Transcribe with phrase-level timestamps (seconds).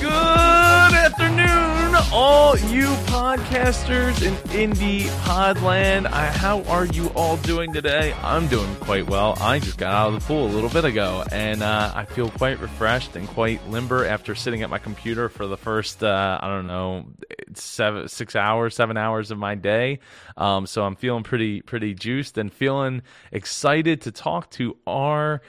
[0.00, 6.06] Good afternoon, all you podcasters in indie podland.
[6.06, 8.14] I, how are you all doing today?
[8.22, 9.36] I'm doing quite well.
[9.40, 12.30] I just got out of the pool a little bit ago, and uh, I feel
[12.30, 16.48] quite refreshed and quite limber after sitting at my computer for the first, uh, I
[16.48, 17.06] don't know,
[17.54, 20.00] seven, six hours, seven hours of my day.
[20.36, 23.02] Um, so I'm feeling pretty, pretty juiced and feeling
[23.32, 25.42] excited to talk to our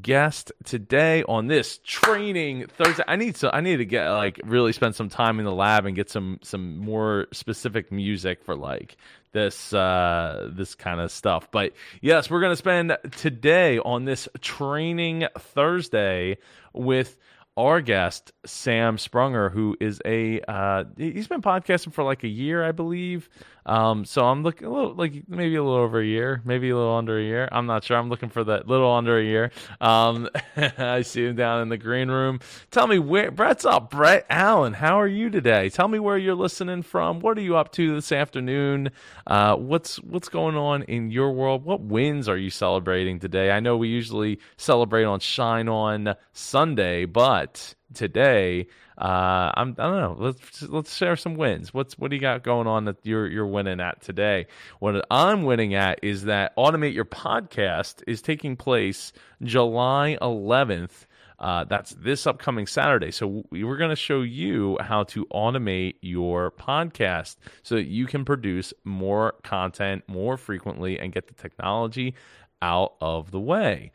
[0.00, 3.04] guest today on this training Thursday.
[3.06, 5.86] I need to I need to get like really spend some time in the lab
[5.86, 8.96] and get some some more specific music for like
[9.32, 11.50] this uh this kind of stuff.
[11.50, 16.38] But yes, we're going to spend today on this training Thursday
[16.72, 17.16] with
[17.56, 22.64] our guest Sam Sprunger, who is a uh, he's been podcasting for like a year,
[22.64, 23.28] I believe.
[23.66, 26.76] Um, so I'm looking a little like maybe a little over a year, maybe a
[26.76, 27.48] little under a year.
[27.50, 27.96] I'm not sure.
[27.96, 29.52] I'm looking for that little under a year.
[29.80, 32.40] Um, I see him down in the green room.
[32.70, 33.90] Tell me where Brett's up.
[33.90, 35.70] Brett Allen, how are you today?
[35.70, 37.20] Tell me where you're listening from.
[37.20, 38.90] What are you up to this afternoon?
[39.26, 41.64] Uh, what's what's going on in your world?
[41.64, 43.50] What wins are you celebrating today?
[43.50, 47.43] I know we usually celebrate on Shine On Sunday, but
[47.92, 50.16] today uh, I'm, I don't know.
[50.18, 51.74] Let's let's share some wins.
[51.74, 54.46] What's what do you got going on that you're you're winning at today?
[54.78, 61.06] What I'm winning at is that automate your podcast is taking place July 11th.
[61.40, 63.10] Uh, that's this upcoming Saturday.
[63.10, 68.06] So we we're going to show you how to automate your podcast so that you
[68.06, 72.14] can produce more content more frequently and get the technology
[72.62, 73.90] out of the way.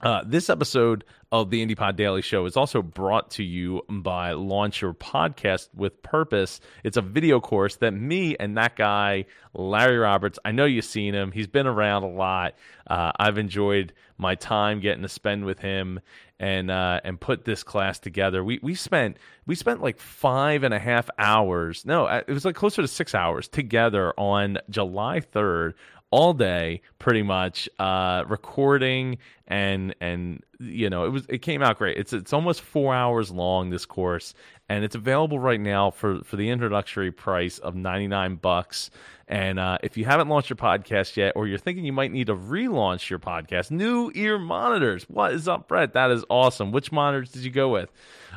[0.00, 4.82] Uh, this episode of the IndiePod Daily Show is also brought to you by Launch
[4.82, 6.60] Your Podcast with Purpose.
[6.82, 11.14] It's a video course that me and that guy, Larry Roberts, I know you've seen
[11.14, 11.30] him.
[11.30, 12.54] He's been around a lot.
[12.86, 16.00] Uh, I've enjoyed my time getting to spend with him
[16.38, 18.42] and uh, and put this class together.
[18.42, 21.86] We we spent we spent like five and a half hours.
[21.86, 25.74] No, uh, it was like closer to six hours together on July third
[26.12, 29.18] all day pretty much uh, recording
[29.48, 31.96] and and you know it was it came out great.
[31.96, 34.34] It's it's almost four hours long this course
[34.72, 38.90] and it's available right now for for the introductory price of 99 bucks.
[39.28, 42.28] And uh, if you haven't launched your podcast yet or you're thinking you might need
[42.28, 45.04] to relaunch your podcast new ear monitors.
[45.04, 45.92] What is up brett?
[45.92, 46.72] That is awesome.
[46.72, 47.90] Which monitors did you go with?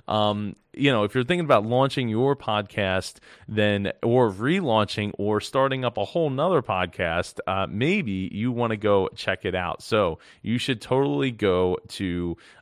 [0.07, 5.85] Um, you know, if you're thinking about launching your podcast, then or relaunching or starting
[5.85, 9.81] up a whole nother podcast, uh, maybe you want to go check it out.
[9.81, 12.14] So you should totally go to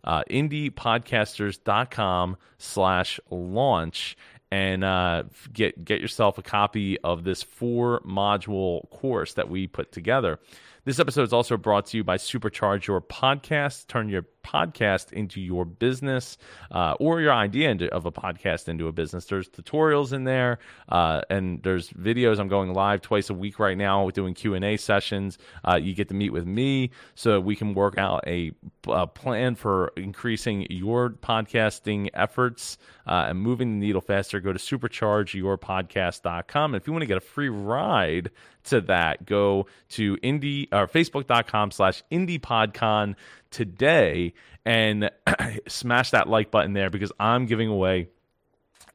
[0.04, 4.18] uh, indiepodcasters.com slash launch
[4.52, 9.92] and uh, get get yourself a copy of this four module course that we put
[9.92, 10.40] together.
[10.86, 13.88] This episode is also brought to you by Supercharge Your Podcast.
[13.88, 16.38] Turn your podcast into your business
[16.72, 19.24] uh, or your idea into, of a podcast into a business.
[19.24, 22.38] There's tutorials in there, uh, and there's videos.
[22.38, 25.38] I'm going live twice a week right now doing Q and A sessions.
[25.66, 28.52] Uh, you get to meet with me so we can work out a,
[28.90, 32.78] a plan for increasing your podcasting efforts
[33.08, 34.42] uh, and moving the needle faster.
[34.42, 36.74] Go to superchargeyourpodcast.com.
[36.74, 38.32] And if you want to get a free ride
[38.66, 43.16] to that, go to indie or facebook.com slash indiepodcon
[43.52, 44.34] today
[44.66, 45.10] and
[45.68, 48.10] smash that like button there because I'm giving away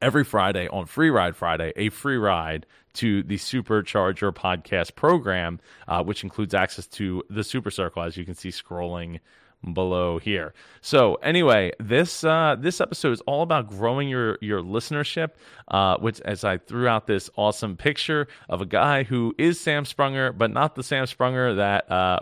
[0.01, 5.59] every Friday on Free Ride Friday a free ride to the Supercharge Your podcast program,
[5.87, 9.19] uh, which includes access to the Super Circle, as you can see scrolling
[9.73, 10.53] below here.
[10.81, 15.31] So anyway, this uh, this episode is all about growing your your listenership.
[15.69, 19.83] Uh, which, as I threw out this awesome picture of a guy who is Sam
[19.83, 22.19] Sprunger, but not the Sam Sprunger that uh,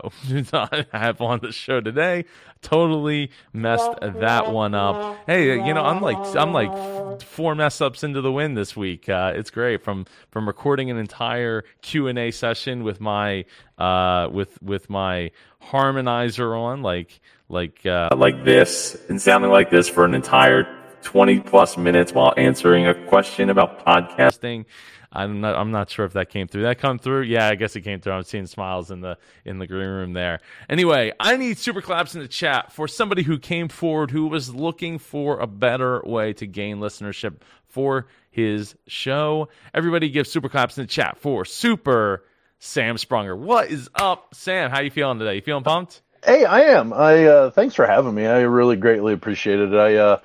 [0.53, 2.25] I have on the show today.
[2.61, 5.19] Totally messed that one up.
[5.27, 9.07] Hey, you know, I'm like I'm like four mess ups into the wind this week.
[9.07, 13.45] Uh, it's great from from recording an entire Q and A session with my
[13.77, 19.87] uh, with with my harmonizer on, like like uh, like this, and sounding like this
[19.87, 20.67] for an entire
[21.03, 24.65] 20 plus minutes while answering a question about podcasting.
[25.11, 26.63] I'm not I'm not sure if that came through.
[26.63, 27.23] That come through?
[27.23, 28.13] Yeah, I guess it came through.
[28.13, 30.41] I'm seeing smiles in the in the green room there.
[30.69, 34.53] Anyway, I need super claps in the chat for somebody who came forward who was
[34.53, 39.47] looking for a better way to gain listenership for his show.
[39.73, 42.25] Everybody give super claps in the chat for super
[42.59, 43.37] Sam Sprunger.
[43.37, 44.71] What is up, Sam?
[44.71, 45.35] How you feeling today?
[45.35, 46.01] You feeling pumped?
[46.27, 46.91] Hey, I am.
[46.93, 48.25] I uh, thanks for having me.
[48.27, 49.73] I really greatly appreciate it.
[49.73, 50.19] I uh,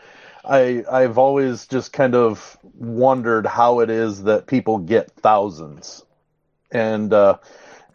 [0.45, 6.05] I I've always just kind of wondered how it is that people get thousands,
[6.73, 7.39] and uh,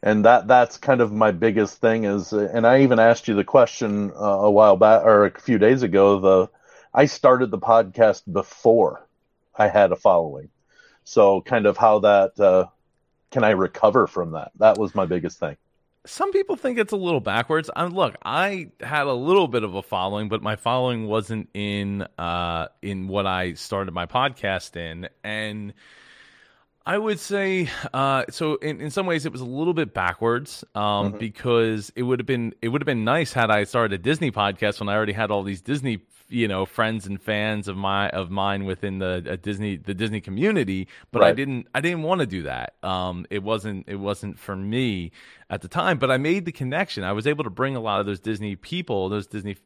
[0.03, 3.43] and that that's kind of my biggest thing is and i even asked you the
[3.43, 6.49] question uh, a while back or a few days ago the
[6.93, 9.07] i started the podcast before
[9.57, 10.49] i had a following
[11.05, 12.67] so kind of how that uh,
[13.31, 15.57] can i recover from that that was my biggest thing
[16.07, 17.69] some people think it's a little backwards.
[17.75, 22.07] I look, I had a little bit of a following, but my following wasn't in
[22.17, 25.73] uh, in what I started my podcast in, and
[26.85, 28.55] I would say uh, so.
[28.55, 31.17] In, in some ways, it was a little bit backwards um, mm-hmm.
[31.17, 34.31] because it would have been it would have been nice had I started a Disney
[34.31, 38.09] podcast when I already had all these Disney you know friends and fans of my
[38.09, 40.87] of mine within the uh, Disney the Disney community.
[41.11, 41.29] But right.
[41.29, 42.73] I didn't I didn't want to do that.
[42.83, 45.11] Um, it wasn't it wasn't for me
[45.49, 45.97] at the time.
[45.97, 47.03] But I made the connection.
[47.03, 49.57] I was able to bring a lot of those Disney people, those Disney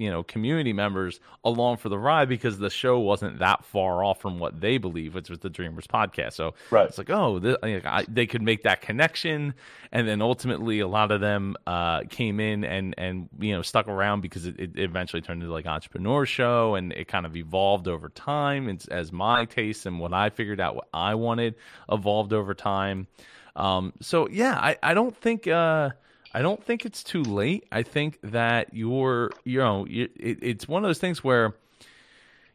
[0.00, 4.18] you know community members along for the ride because the show wasn't that far off
[4.18, 6.32] from what they believe, which was the Dreamers podcast.
[6.32, 6.88] So right.
[6.88, 9.52] it's like, oh, this, I, they could make that connection,
[9.92, 13.88] and then ultimately a lot of them uh, came in and and you know stuck
[13.88, 17.86] around because it, it eventually turned into like entrepreneur show, and it kind of evolved
[17.86, 21.56] over time it's, as my tastes and what I figured out what I wanted
[21.92, 23.06] evolved over time.
[23.54, 25.90] Um, so yeah, I, I don't think uh,
[26.32, 27.66] I don't think it's too late.
[27.72, 31.54] I think that you're, you know, it, it's one of those things where,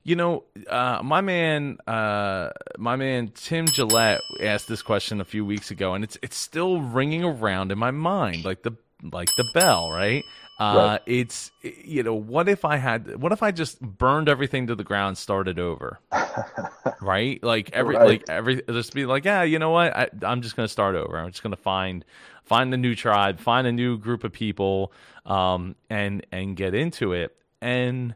[0.04, 5.44] you know, uh, my man, uh, my man Tim Gillette asked this question a few
[5.44, 9.46] weeks ago, and it's it's still ringing around in my mind, like the like the
[9.54, 10.24] bell, right?
[10.58, 11.02] Uh, right.
[11.06, 14.86] It's you know, what if I had, what if I just burned everything to the
[14.86, 16.00] ground, started over,
[17.02, 17.44] right?
[17.44, 18.08] Like every, right.
[18.08, 19.96] like every, just be like, yeah, you know what?
[19.96, 21.18] I, I'm just gonna start over.
[21.18, 22.06] I'm just gonna find
[22.46, 24.94] find a new tribe, find a new group of people,
[25.26, 27.36] um, and and get into it.
[27.62, 28.16] And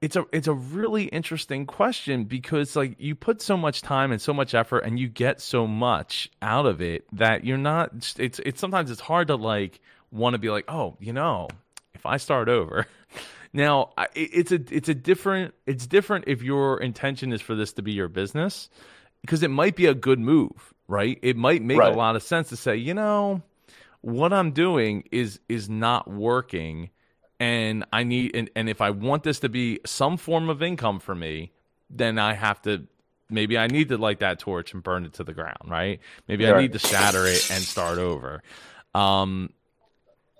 [0.00, 4.20] it's a it's a really interesting question because like you put so much time and
[4.20, 8.40] so much effort and you get so much out of it that you're not it's
[8.40, 9.80] it's sometimes it's hard to like
[10.12, 11.48] want to be like oh you know
[11.94, 12.86] if I start over
[13.52, 17.82] now it's a it's a different it's different if your intention is for this to
[17.82, 18.68] be your business
[19.22, 21.18] because it might be a good move right?
[21.22, 21.92] It might make right.
[21.92, 23.42] a lot of sense to say, you know,
[24.02, 26.90] what I'm doing is is not working
[27.40, 31.00] and I need and, and if I want this to be some form of income
[31.00, 31.52] for me,
[31.88, 32.86] then I have to
[33.30, 36.00] maybe I need to light that torch and burn it to the ground, right?
[36.28, 38.42] Maybe I need to shatter it and start over.
[38.94, 39.50] Um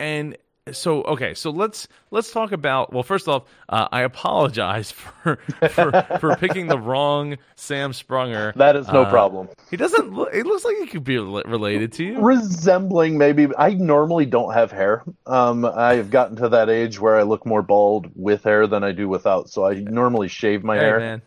[0.03, 0.37] and
[0.71, 4.91] so okay so let's let's talk about well first off uh, i apologize
[5.23, 5.37] for
[5.71, 5.91] for
[6.21, 8.55] for picking the wrong sam sprunger.
[8.55, 9.49] That is no uh, problem.
[9.71, 12.21] he doesn't look it looks like he could be related to you.
[12.21, 15.03] Resembling maybe i normally don't have hair.
[15.27, 18.93] Um i've gotten to that age where i look more bald with hair than i
[18.93, 20.99] do without so i normally shave my hey, hair.
[21.01, 21.23] man.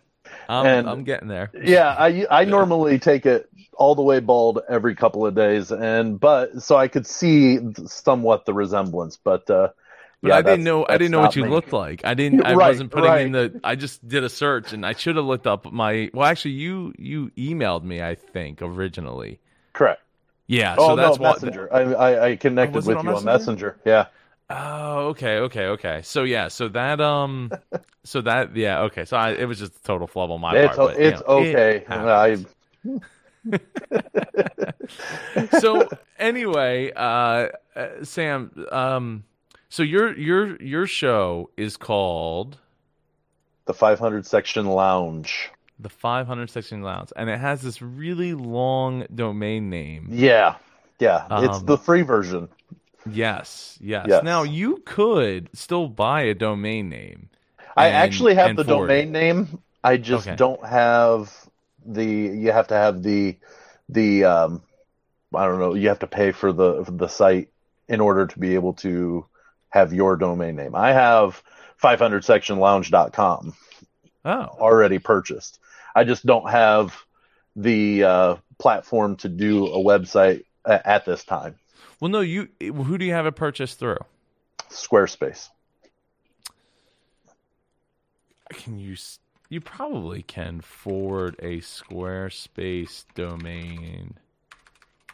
[0.48, 1.52] I'm, and, I'm getting there.
[1.54, 6.20] Yeah, I I normally take it all the way bald every couple of days, and
[6.20, 9.50] but so I could see somewhat the resemblance, but.
[9.50, 9.70] uh
[10.22, 10.86] but yeah, I didn't know.
[10.90, 11.50] I didn't know what you me.
[11.50, 12.02] looked like.
[12.04, 12.44] I didn't.
[12.44, 13.26] I right, wasn't putting right.
[13.28, 13.60] in the.
[13.64, 16.10] I just did a search, and I should have looked up my.
[16.14, 18.02] Well, actually, you you emailed me.
[18.02, 19.40] I think originally.
[19.74, 20.02] Correct.
[20.48, 20.76] Yeah.
[20.80, 21.72] Oh so that's no, Messenger.
[21.72, 23.26] I, I, I connected oh, with you on Messenger?
[23.26, 23.78] Messenger.
[23.86, 24.06] Yeah.
[24.50, 26.02] Oh, okay, okay, okay.
[26.04, 27.52] So yeah, so that um,
[28.04, 29.06] so that yeah, okay.
[29.06, 30.94] So I, it was just a total flub on my it's, part.
[30.94, 31.78] But, it's know, okay.
[31.78, 33.06] It
[35.60, 35.88] so
[36.18, 39.24] anyway, uh, uh, Sam, um,
[39.70, 42.58] so your your your show is called
[43.66, 45.52] the 500 section lounge.
[45.80, 50.08] The 500 section lounge, and it has this really long domain name.
[50.10, 50.56] Yeah,
[51.00, 52.48] yeah, um, it's the free version.
[53.10, 54.24] Yes, yes, yes.
[54.24, 57.30] Now you could still buy a domain name.
[57.76, 59.12] I actually have the domain it.
[59.12, 59.62] name.
[59.84, 60.36] I just okay.
[60.36, 61.45] don't have
[61.86, 62.06] the.
[62.06, 63.38] You have to have the
[63.90, 64.26] the.
[64.26, 64.64] Um,
[65.34, 65.74] I don't know.
[65.74, 67.50] You have to pay for the for the site
[67.88, 69.26] in order to be able to
[69.70, 70.76] have your domain name.
[70.76, 71.44] I have
[71.84, 73.54] 500sectionlounge.com
[74.24, 74.32] oh.
[74.32, 75.60] already purchased.
[75.96, 76.96] I just don't have
[77.56, 81.56] the uh, platform to do a website at this time.
[82.00, 82.50] Well, no, you.
[82.62, 84.00] Who do you have it purchased through?
[84.70, 85.50] Squarespace.
[88.50, 88.96] Can you?
[89.50, 94.16] You probably can forward a Squarespace domain,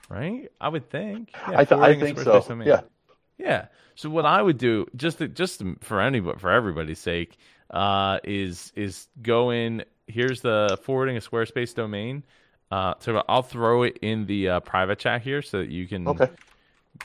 [0.09, 0.49] right?
[0.59, 1.31] I would think.
[1.33, 2.41] Yeah, I, th- I think so.
[2.41, 2.67] Domain.
[2.67, 2.81] Yeah.
[3.37, 3.65] Yeah.
[3.95, 7.37] So what I would do, just to, just for anybody, for everybody's sake,
[7.69, 9.83] uh, is is go in.
[10.07, 12.23] Here's the forwarding a Squarespace domain.
[12.71, 16.07] Uh, so I'll throw it in the uh, private chat here so that you can
[16.07, 16.29] okay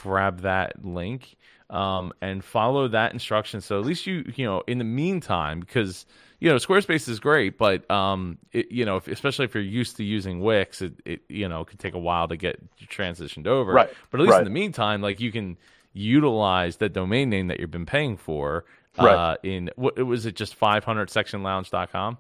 [0.07, 1.37] grab that link
[1.71, 3.61] um, and follow that instruction.
[3.61, 6.07] So at least you, you know, in the meantime, because
[6.39, 9.97] you know, Squarespace is great, but um, it, you know, if, especially if you're used
[9.97, 13.73] to using Wix, it, it you know could take a while to get transitioned over.
[13.73, 13.91] Right.
[14.11, 14.39] But at least right.
[14.41, 15.57] in the meantime, like you can
[15.93, 18.65] utilize the domain name that you've been paying for.
[18.99, 19.15] Right.
[19.15, 20.37] Uh, in what was it?
[20.37, 22.19] Just 500sectionlounge.com.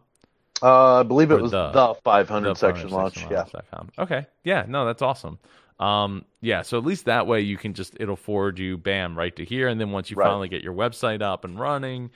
[0.62, 3.16] Uh, I believe it Or was the- the, 500 The section 500 launch.
[3.30, 3.44] Yeah.
[3.44, 3.90] sectionlounge.com.
[3.98, 4.26] Okay.
[4.44, 4.64] Yeah.
[4.66, 5.38] No, that's awesome.
[5.78, 6.62] Um, yeah.
[6.62, 9.68] So at least that way you can just it'll forward you, bam, right to here,
[9.68, 10.22] and then once you Right.
[10.22, 12.10] finally get your website up and running,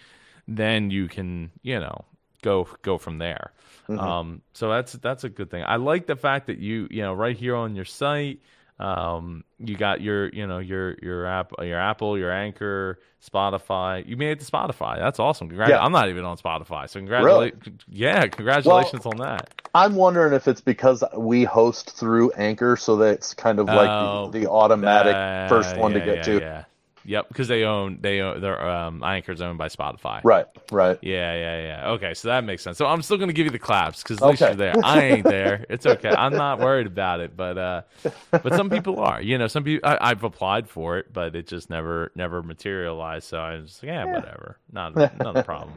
[0.49, 2.05] then you can you know
[2.43, 3.53] go go from there.
[3.89, 4.01] Mhm.
[4.01, 5.65] Um, so that's that's a good thing.
[5.67, 8.41] I like the fact that you you know right here on your site,
[8.81, 14.07] um, you got your you know your your app your Apple your Anchor Spotify.
[14.07, 14.99] You made it to Spotify.
[14.99, 15.49] That's awesome.
[15.49, 15.71] Congrats.
[15.71, 15.85] Yeah.
[15.85, 17.85] I'm not even on Spotify, so congratulations.
[17.89, 19.51] Yeah, congratulations on that.
[19.75, 23.89] I'm wondering if it's because we host through Anchor, so that it's kind of like
[23.91, 26.67] Oh, the, the automatic Uh, first one yeah, to get yeah, to.
[27.05, 27.19] Yeah.
[27.19, 30.21] Yep, because they own they own their um Anchor's owned by Spotify.
[30.23, 30.99] Right, right.
[31.03, 31.91] Yeah, yeah, yeah.
[31.93, 32.77] Okay, so that makes sense.
[32.79, 34.51] So I'm still gonna give you the claps because at least Okay.
[34.51, 34.75] you're there.
[34.85, 35.65] I ain't there.
[35.71, 36.11] It's okay.
[36.11, 37.83] I'm not worried about it, but uh,
[38.31, 39.21] but some people are.
[39.23, 43.27] You know, some people I, I've applied for it, but it just never never materialized.
[43.29, 45.73] So I was like, yeah, whatever, not not a problem.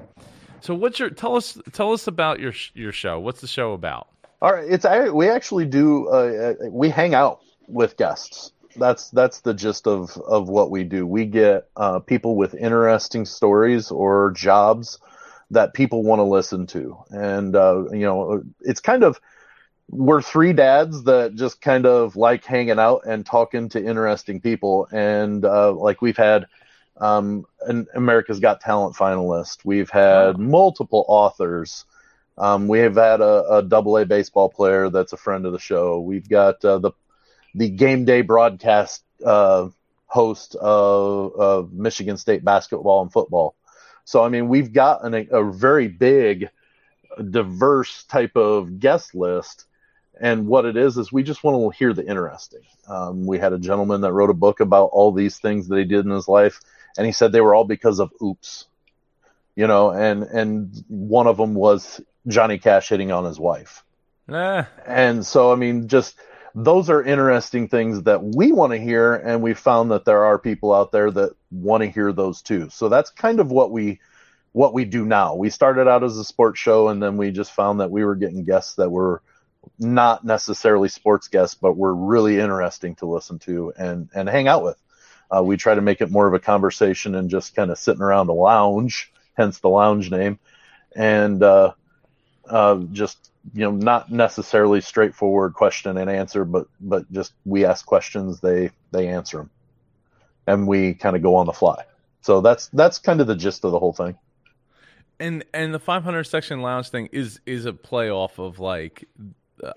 [0.62, 3.20] So what's your tell us tell us about your your show?
[3.20, 4.08] What's the show about?
[4.42, 8.51] All right, it's I- we actually do uh, uh, we hang out with guests.
[8.75, 11.06] That's that's the gist of of what we do.
[11.06, 15.00] We get uh, people with interesting stories or jobs
[15.51, 19.20] that people want to listen to, and uh, you know, it's kind of
[19.89, 24.88] we're three dads that just kind of like hanging out and talking to interesting people,
[24.92, 26.48] and uh, like we've had
[26.98, 29.60] um, an America's Got Talent finalist.
[29.63, 31.86] We've had multiple authors.
[32.38, 35.60] Um, we have had a, a double A baseball player that's a friend of the
[35.60, 36.00] show.
[36.00, 36.92] We've got uh, the
[37.55, 39.69] the game day broadcast uh,
[40.07, 43.55] host of, of Michigan State basketball and football.
[44.05, 46.50] So I mean, we've got an, a very big,
[47.29, 49.65] diverse type of guest list.
[50.19, 52.62] And what it is is we just want to hear the interesting.
[52.88, 55.86] Um, we had a gentleman that wrote a book about all these things that he
[55.86, 56.62] did in his life,
[56.98, 58.65] and he said they were all because of oops,
[59.55, 59.91] you know.
[59.91, 63.83] And and one of them was Johnny Cash hitting on his wife.
[64.29, 66.15] Eh, And so, I mean, just
[66.55, 70.38] those are interesting things that we want to hear, and we found that there are
[70.38, 72.69] people out there that want to hear those too.
[72.69, 74.00] So that's kind of what we
[74.51, 75.33] what we do now.
[75.33, 78.15] We started out as a sports show, and then we just found that we were
[78.15, 79.24] getting guests that were
[79.79, 84.63] not necessarily sports guests, but were really interesting to listen to and and hang out
[84.63, 84.77] with.
[85.36, 88.03] Uh, we try to make it more of a conversation and just kind of sitting
[88.03, 90.38] around a lounge, hence the lounge name,
[90.95, 91.74] and uh,
[92.48, 97.86] uh, just you know not necessarily straightforward question and answer, but but just we ask
[97.86, 99.50] questions, they they answer them,
[100.48, 101.84] and we kind of go on the fly.
[102.22, 104.18] So that's that's kind of the gist of the whole thing.
[105.20, 109.08] and and the 500 section lounge thing is is a play off of like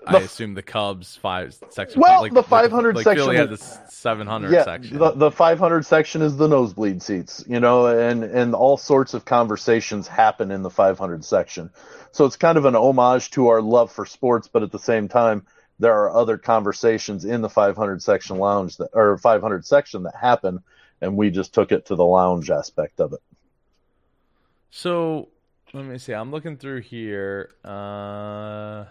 [0.05, 2.01] I assume the Cubs five section.
[2.01, 4.97] Well, like, the 500 like section Philly had the is- 700 yeah, section.
[4.97, 9.25] the the 500 section is the nosebleed seats, you know, and and all sorts of
[9.25, 11.69] conversations happen in the 500 section.
[12.11, 15.07] So it's kind of an homage to our love for sports, but at the same
[15.07, 15.45] time,
[15.79, 20.63] there are other conversations in the 500 section lounge that or 500 section that happen,
[21.01, 23.21] and we just took it to the lounge aspect of it.
[24.71, 25.29] So
[25.73, 26.13] let me see.
[26.13, 27.51] I'm looking through here.
[27.63, 28.85] Uh,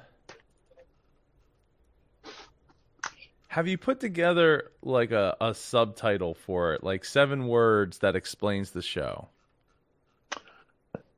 [3.56, 8.72] have you put together like a, a subtitle for it, like seven words that explains
[8.72, 9.28] the show?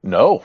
[0.04, 0.44] No.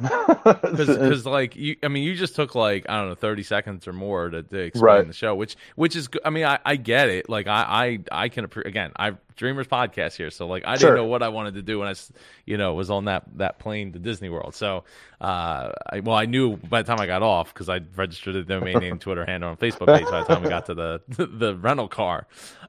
[0.44, 3.92] Because like you, I mean, you just took like I don't know, thirty seconds or
[3.92, 5.06] more to, to explain Right.
[5.06, 7.28] the show, which which is, I mean, I, I get it.
[7.28, 10.90] Like I I I can again, I Dreamers podcast here, so like I Sure.
[10.90, 12.12] didn't know what I wanted to do when I, s-
[12.46, 14.54] you know, was on that that plane to Disney World.
[14.54, 14.84] So,
[15.20, 18.42] uh, I, well, I knew by the time I got off because I registered the
[18.42, 21.56] domain name, Twitter handle, and Facebook page by the time we got to the the
[21.56, 22.26] rental car.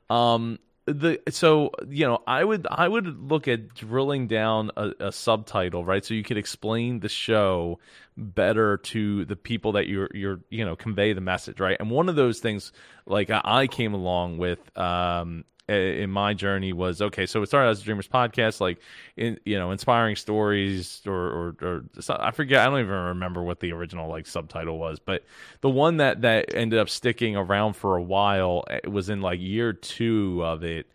[0.10, 5.12] Um, the so you know i would i would look at drilling down a, a
[5.12, 6.06] subtitle right?
[6.06, 7.80] So you could explain the show
[8.18, 11.78] better to the people that you're you're you know convey the message right?
[11.80, 12.72] And one of those things
[13.08, 17.82] like i came along with um in my journey was okay so it started as
[17.82, 18.80] a dreamers podcast like
[19.18, 21.86] in you know inspiring stories or or, or
[22.20, 25.24] i forget i don't even remember what the original like subtitle was but
[25.62, 29.40] the one that that ended up sticking around for a while it was in like
[29.40, 30.88] year two of it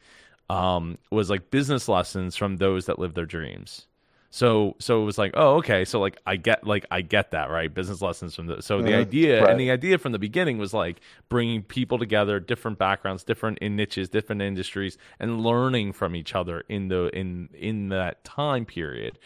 [0.48, 3.86] um was like business lessons from those that live their dreams
[4.32, 7.50] so so it was like oh okay so like i get like i get that
[7.50, 9.00] right business lessons from the so the Mhm.
[9.00, 9.50] idea Right.
[9.50, 13.74] and the idea from the beginning was like bringing people together different backgrounds different in
[13.74, 19.18] niches different industries and learning from each other in the in in that time period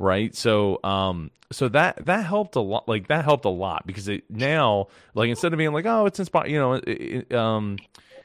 [0.00, 2.86] right so um so that that helped a lot.
[2.86, 6.18] Like that helped a lot because it now like instead of being like oh it's
[6.18, 7.78] inspired, you know, it, it, um,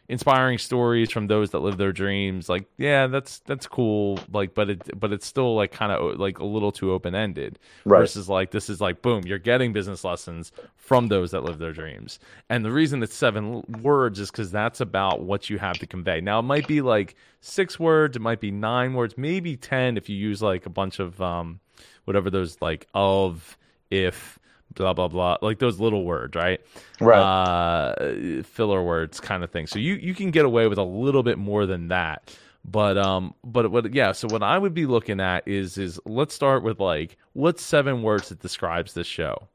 [0.09, 2.49] inspiring stories from those that live their dreams.
[2.49, 4.19] Like yeah, that's that's cool.
[4.31, 7.59] Like but it but it's still like kind of like a little too open ended.
[7.85, 7.99] Right.
[7.99, 11.73] Versus like this is like boom, you're getting business lessons from those that live their
[11.73, 12.19] dreams.
[12.49, 16.21] And the reason it's seven words is because that's about what you have to convey.
[16.21, 20.09] Now it might be like six words, it might be nine words, maybe ten if
[20.09, 21.59] you use like a bunch of um
[22.05, 23.57] whatever those like of
[23.89, 24.39] if
[24.75, 25.37] blah blah blah.
[25.41, 26.61] Like those little words right?
[26.99, 27.19] Right.
[27.19, 29.67] uh filler words kind of thing.
[29.67, 32.35] So you you can get away with a little bit more than that.
[32.65, 36.33] But um but what yeah so what i would be looking at is is let's
[36.33, 39.47] start with like what's seven words that describes this show?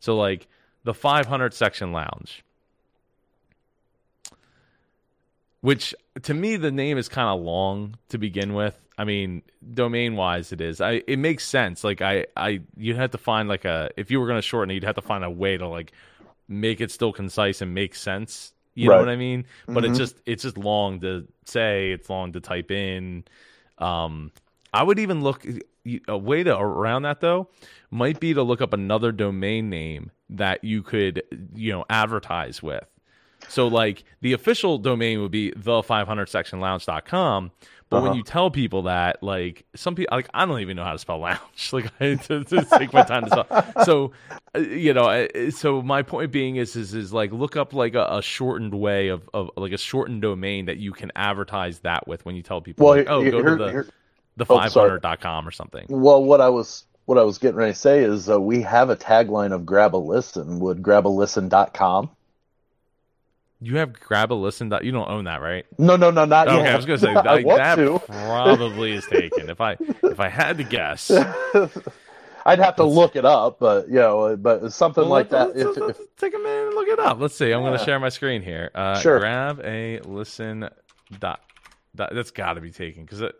[0.00, 0.46] So like
[0.84, 2.44] the 500 section lounge.
[5.60, 9.42] Which to me the name is kind of long to begin with i mean
[9.74, 10.80] domain wise it is.
[10.80, 11.84] I it makes sense.
[11.84, 14.70] Like i i you'd have to find like a if you were going to shorten
[14.70, 15.92] it you'd have to find a way to like
[16.48, 18.52] make it still concise and make sense.
[18.74, 19.44] You know what i mean?
[19.66, 19.98] But it's Mhm.
[19.98, 23.24] just it's just long to say it's long to type in.
[23.78, 24.32] Um
[24.74, 25.46] i would even look
[26.08, 27.48] a way to around that though
[27.90, 31.22] might be to look up another domain name that you could
[31.54, 32.84] you know advertise with.
[33.48, 37.50] So like the official domain would be the 500sectionlounge.com.
[37.90, 38.16] But when Uh-huh.
[38.18, 41.18] you tell people that, like some people, like I don't even know how to spell
[41.18, 41.38] lounge.
[41.72, 43.84] Like I to, to take my time to spell.
[43.84, 44.12] So,
[44.54, 47.94] uh, you know, uh, so my point being is, is, is like look up like
[47.94, 52.06] a, a shortened way of, of like a shortened domain that you can advertise that
[52.06, 53.86] with when you tell people, well, like, oh, here- go to the here-
[54.36, 55.00] the oh, sorry.
[55.00, 55.86] 500.com or something.
[55.88, 58.90] well, what I was what I was getting ready to say is uh, we have
[58.90, 60.60] a tagline of grab a listen.
[60.60, 62.10] Would grabalisten.com?
[63.60, 64.68] You have grab a listen.
[64.68, 65.66] dot- You don't own that, right?
[65.78, 66.72] No, no, no, not Okay, yet.
[66.72, 67.98] I was gonna say I that, that to.
[67.98, 69.50] probably is taken.
[69.50, 71.10] If I if I had to guess,
[72.46, 75.64] I'd have to look it up, but you know, but something Well, like let's- that.
[75.66, 77.18] let's- If, let's if take a minute and look it up.
[77.20, 77.50] Let's see.
[77.52, 78.70] I'm going to share my screen here.
[78.74, 79.18] Uh, Sure.
[79.18, 80.68] Grab a listen.
[81.18, 81.40] Dot.
[81.96, 83.34] dot that's got to be taken because it.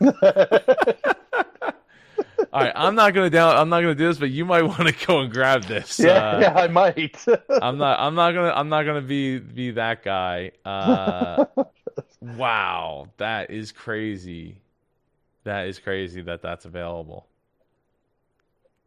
[2.52, 3.56] All right, I'm not gonna down.
[3.56, 5.98] I'm not gonna do this, but you might want to go and grab this.
[5.98, 7.24] yeah, Uh, yeah, I might.
[7.50, 7.98] I'm not.
[7.98, 8.52] I'm not gonna.
[8.54, 10.52] I'm not gonna be be that guy.
[10.64, 11.46] Uh,
[12.20, 14.58] wow, that is crazy.
[15.44, 17.26] That is crazy that that's available.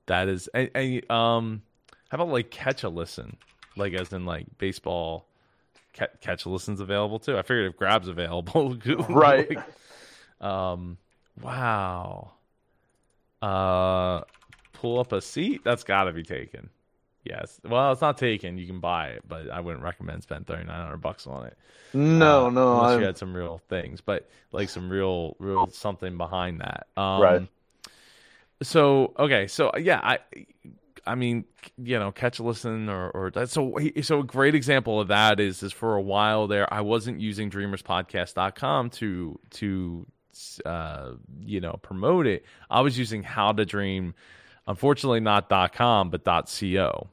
[0.05, 0.47] That is.
[0.53, 1.61] And, and, um,
[2.09, 3.35] how about like catch a listen,
[3.75, 5.25] like as in like baseball.
[5.95, 7.35] ca- Catch a listen's available too.
[7.37, 8.77] I figured if grab's available,
[9.09, 9.49] Right.
[9.49, 9.65] like,
[10.47, 10.97] um,
[11.41, 12.31] wow.
[13.45, 14.23] Uh,
[14.73, 15.63] pull up a seat.
[15.63, 16.69] That's got to be taken.
[17.23, 17.59] Yes.
[17.63, 18.57] Well, it's not taken.
[18.57, 21.57] You can buy it, but I wouldn't recommend spend thirty nine hundred bucks on it.
[21.93, 25.69] no, Uh, no, unless I'm, you had some real things, but like some real, real
[25.71, 26.87] something behind that.
[26.97, 27.47] Um, Right.
[28.61, 30.19] So okay, so yeah, I,
[31.05, 31.45] I mean,
[31.77, 33.49] you know, catch a listen or or that.
[33.49, 37.19] So so a great example of that is is for a while there, I wasn't
[37.19, 40.05] using DreamersPodcast.com to to
[40.65, 42.45] uh you know promote it.
[42.69, 44.13] I was using How to Dream.
[44.67, 47.09] Unfortunately, not .com, but .co.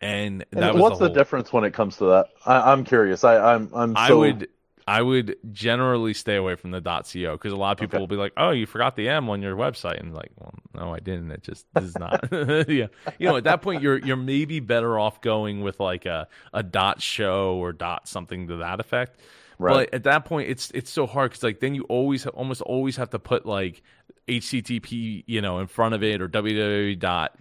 [0.00, 1.48] And that And was what's the, the, whole, difference?
[1.48, 2.28] difference when it comes to that?
[2.46, 3.24] I, I'm curious.
[3.24, 3.96] I, I'm, I'm.
[3.96, 4.48] So, I would
[4.86, 8.00] I would generally stay away from the .co because a lot of people Okay.
[8.00, 10.94] will be like, "Oh, you forgot the M on your website," and like, "Well, no,
[10.94, 11.30] I didn't.
[11.30, 15.20] It just is not." yeah, you know, at that point, you're you're maybe better off
[15.22, 19.20] going with like a a dot show or dot something to that effect.
[19.58, 19.88] Right.
[19.90, 22.96] But at that point, it's it's so hard because like then you always almost always
[22.96, 23.82] have to put like
[24.28, 27.36] HTTP you know in front of it or www dot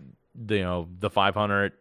[0.49, 1.73] you know the 500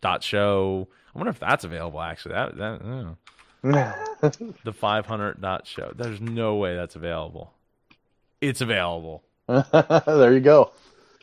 [0.00, 0.88] dot show.
[1.14, 2.34] I wonder if that's available actually.
[2.34, 2.74] That that.
[2.74, 3.16] I don't know.
[4.64, 5.92] The 500 dot show.
[5.94, 7.52] There's no way that's available.
[8.40, 9.22] It's available.
[9.48, 10.72] there you go.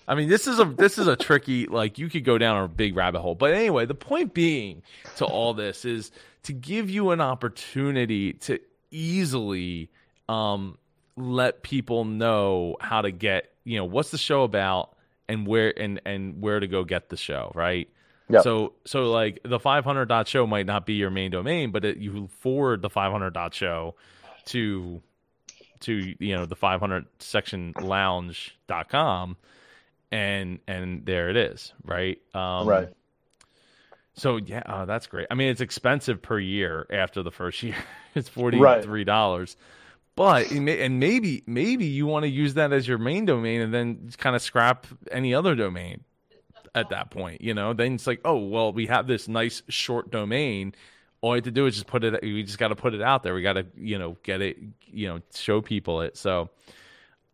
[0.08, 2.68] I mean, this is a this is a tricky like you could go down a
[2.68, 3.36] big rabbit hole.
[3.36, 4.84] But anyway, the point being
[5.18, 6.12] to all this is
[6.44, 9.90] to give you an opportunity to easily
[10.30, 10.78] um
[11.18, 14.96] let people know how to get, you know, what's the show about
[15.28, 17.90] and where and and where to go get the show, right?
[18.30, 18.44] Yep.
[18.44, 21.98] So so like the 500 dot show might not be your main domain, but it,
[21.98, 23.96] you forward the 500 dot show
[24.46, 25.02] to
[25.82, 29.36] to you know the 500 section lounge.com
[30.12, 32.20] and and there it is, right?
[32.34, 32.90] Um right.
[34.14, 35.28] So yeah, uh, that's great.
[35.30, 37.76] I mean, it's expensive per year after the first year.
[38.16, 39.56] it's forty three dollars.
[40.16, 43.72] But may, and maybe maybe you want to use that as your main domain and
[43.72, 46.04] then kind of scrap any other domain
[46.74, 47.42] at that point.
[47.42, 50.74] You know, then it's like, oh well, we have this nice short domain.
[51.22, 52.20] All you have to do is just put it.
[52.24, 53.36] We just got to put it out there.
[53.36, 54.58] We got to you know get it.
[54.88, 56.18] You know, show people it.
[56.18, 56.50] So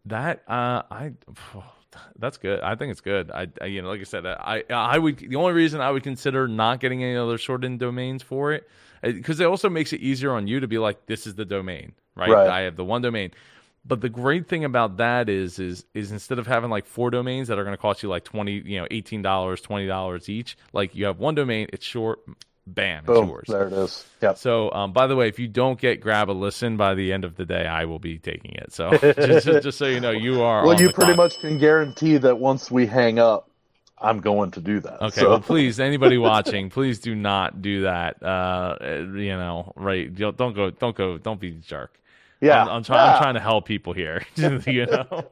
[0.06, 1.14] That uh, I
[2.18, 2.60] that's good.
[2.62, 3.32] I think it's good.
[3.32, 6.04] I, I, you know, like I said, I I would the only reason I would
[6.04, 8.68] consider not getting any other shortened domains for it
[9.02, 11.46] because uh, it also makes it easier on you to be like, this is the
[11.46, 12.30] domain, right?
[12.30, 12.50] Right.
[12.50, 13.32] I have the one domain.
[13.86, 17.50] But the great thing about that is is is instead of having like four domains
[17.50, 20.58] that are going to cost you like twenty, you know, eighteen dollars, twenty dollars each,
[20.72, 22.20] like you have one domain, it's short,
[22.68, 23.30] bam, it's Boom.
[23.30, 23.46] yours.
[23.48, 24.06] There it is.
[24.22, 24.38] Yep.
[24.38, 27.26] So, um, by the way, if you don't get grab a listen by the end
[27.26, 28.72] of the day, I will be taking it.
[28.74, 30.66] So, just, just, just so you know, you are.
[30.66, 33.50] Well, you pretty much can guarantee that once we hang up,
[34.00, 35.02] I'm going to do that.
[35.02, 38.22] Okay, So- well, please, anybody watching, please do not do that.
[38.24, 40.14] Uh, you know, right?
[40.14, 42.00] Don't, go, don't go, don't be a jerk.
[42.42, 42.64] yeah.
[42.64, 43.14] I'm, I'm, try- Yeah.
[43.16, 44.26] I'm trying to help people here.
[44.36, 45.26] you know,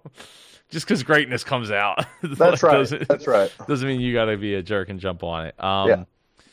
[0.69, 2.87] just because greatness comes out, That's right.
[3.09, 3.51] That's right.
[3.67, 5.61] doesn't mean you got to be a jerk and jump on it.
[5.61, 6.03] Um, Yeah.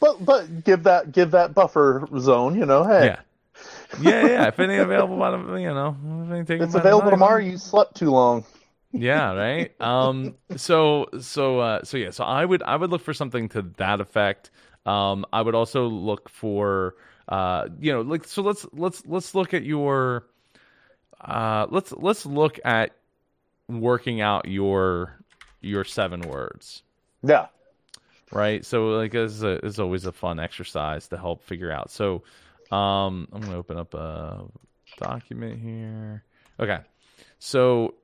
[0.00, 2.58] But but give that give that buffer zone.
[2.58, 3.20] You know, hey, yeah.
[4.00, 4.46] Yeah, yeah.
[4.48, 7.38] If ain't available by the, you know, if it ain't taken it's available tomorrow.
[7.38, 8.44] You slept too long.
[8.92, 13.12] yeah right um so so uh so yeah so i would i would look for
[13.12, 14.50] something to that effect
[14.86, 16.94] um i would also look for
[17.28, 20.24] uh you know like so let's let's let's look at your
[21.20, 22.92] uh let's let's look at
[23.68, 25.22] working out your
[25.60, 26.82] your seven words
[27.22, 27.48] Yeah.
[28.32, 28.64] Right?
[28.64, 31.90] So like this is, a, this is always a fun exercise to help figure out.
[31.90, 32.22] So
[32.70, 34.44] um i'm gonna open up a
[34.98, 36.22] document here.
[36.60, 36.78] Okay.
[37.38, 37.94] So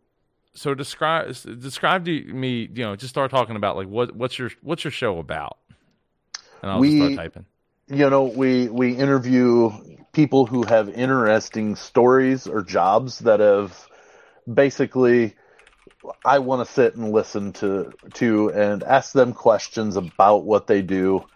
[0.55, 4.51] so describe describe to me you know just start talking about like what what's your
[4.63, 5.59] what's your show about?
[6.63, 7.47] And i'll just We- start typing.
[7.87, 9.71] You know, we we interview
[10.15, 13.87] people who have interesting stories or jobs that have
[14.51, 15.35] basically
[16.25, 20.83] I want to sit and listen to to and ask them questions about what they
[20.83, 21.29] do,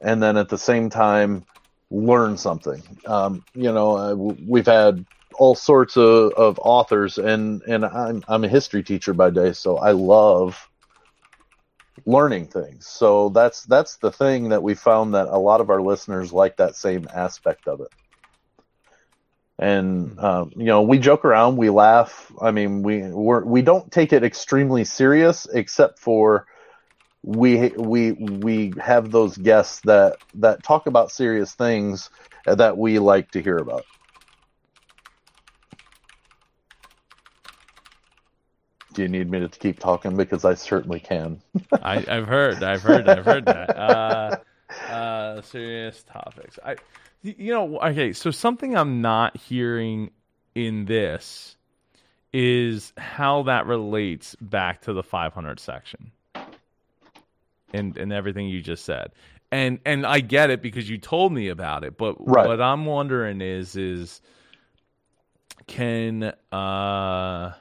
[0.00, 1.44] and then at the same time
[1.90, 2.82] learn something.
[3.06, 8.44] Um, you know, uh, we've had all sorts of, of authors, and and I'm I'm
[8.44, 10.68] a history teacher by day, so I love
[12.06, 12.86] learning things.
[12.86, 16.56] So that's that's the thing that we found that a lot of our listeners like
[16.58, 17.88] that same aspect of it.
[19.58, 22.30] And um, you know, we joke around, we laugh.
[22.40, 26.46] I mean, we we're, we don't take it extremely serious, except for
[27.22, 32.10] we we we have those guests that that talk about serious things
[32.44, 33.86] that we like to hear about.
[38.92, 40.16] Do you need me to keep talking?
[40.16, 41.42] Because I certainly can.
[41.82, 43.76] I, I've heard, I've heard, I've heard that.
[43.76, 44.38] Uh,
[44.88, 46.58] uh, serious topics.
[46.64, 46.76] I,
[47.22, 48.12] you know, okay.
[48.12, 50.10] So something I'm not hearing
[50.54, 51.56] in this
[52.32, 56.12] is how that relates back to the 500 section,
[57.72, 59.12] and and everything you just said.
[59.52, 61.96] And and I get it because you told me about it.
[61.96, 62.46] But Right.
[62.46, 64.20] what I'm wondering is is
[65.66, 67.52] can uh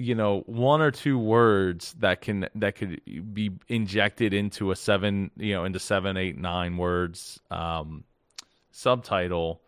[0.00, 3.00] you know one or two words that can that could
[3.34, 8.02] be injected into a seven you know into seven eight nine words um
[8.72, 9.60] subtitle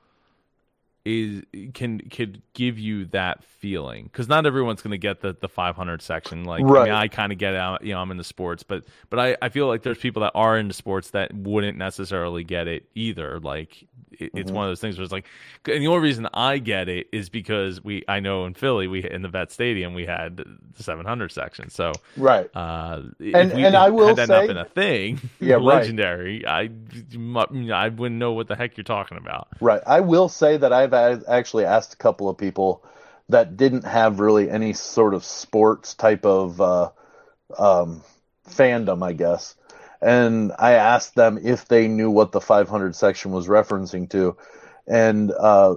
[1.05, 1.43] is
[1.75, 4.05] can could give you that feeling.
[4.05, 6.45] Because not everyone's going to get the the 500 section.
[6.45, 9.19] Like I, mean, I kind of get out you know i'm into sports but but
[9.19, 12.89] I, I feel like there's people that are into sports that wouldn't necessarily get it
[12.95, 13.41] either.
[13.41, 14.55] Like it's Mhm.
[14.55, 15.27] one of those things where it's like
[15.67, 19.09] and the only reason i get it is because we i know in philly we
[19.09, 20.37] in the vet stadium we had
[20.77, 22.55] the 700 section so Right.
[22.55, 25.65] uh And- and I will had that not been a thing Yeah, right.
[25.65, 26.71] legendary i
[27.73, 29.83] i wouldn't know what the heck you're talking about Right.
[29.87, 32.83] I will say that I've actually asked a couple of people
[33.29, 36.91] that didn't have really any sort of sports type of uh,
[37.59, 38.03] um,
[38.49, 39.55] fandom, I guess.
[40.03, 44.37] And I asked them if they knew what the 500 section was referencing to.
[44.89, 45.77] And uh,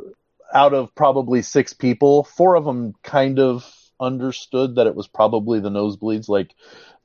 [0.54, 5.60] out of probably six people, four of them kind of understood that it was probably
[5.60, 6.30] the nosebleeds.
[6.30, 6.56] Like,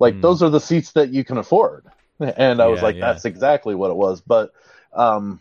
[0.00, 0.22] like Hmm.
[0.22, 1.86] those are the seats that you can afford.
[2.20, 3.00] And I was like, yeah.
[3.00, 4.20] that's exactly what it was.
[4.20, 4.52] But,
[4.92, 5.40] um,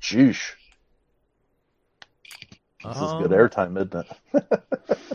[0.00, 0.56] Sheesh.
[2.84, 4.62] This is good Um, airtime, isn't it?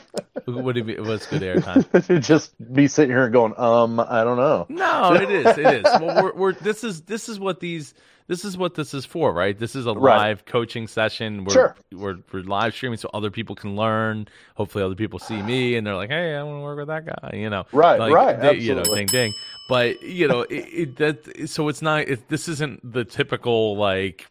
[0.47, 1.04] What do you mean?
[1.08, 2.21] What's good airtime?
[2.21, 4.67] Just be sitting here going, um, I don't know.
[4.69, 5.58] No, it is.
[5.58, 5.84] It is.
[5.99, 7.95] Well, we're, we're this is this is what these
[8.28, 9.58] this is what this is for, right?
[9.58, 10.17] This is a Right.
[10.17, 11.45] live coaching session.
[11.45, 11.75] We're, Sure.
[11.91, 14.28] we're we're live streaming so other people can learn.
[14.54, 17.08] Hopefully, other people see me and they're like, "Hey, I want to work with that
[17.08, 19.34] guy." You know, Right, like, right, they- You know, ding ding.
[19.67, 22.08] But you know, it, it that so it's not.
[22.08, 24.28] It, this isn't the typical like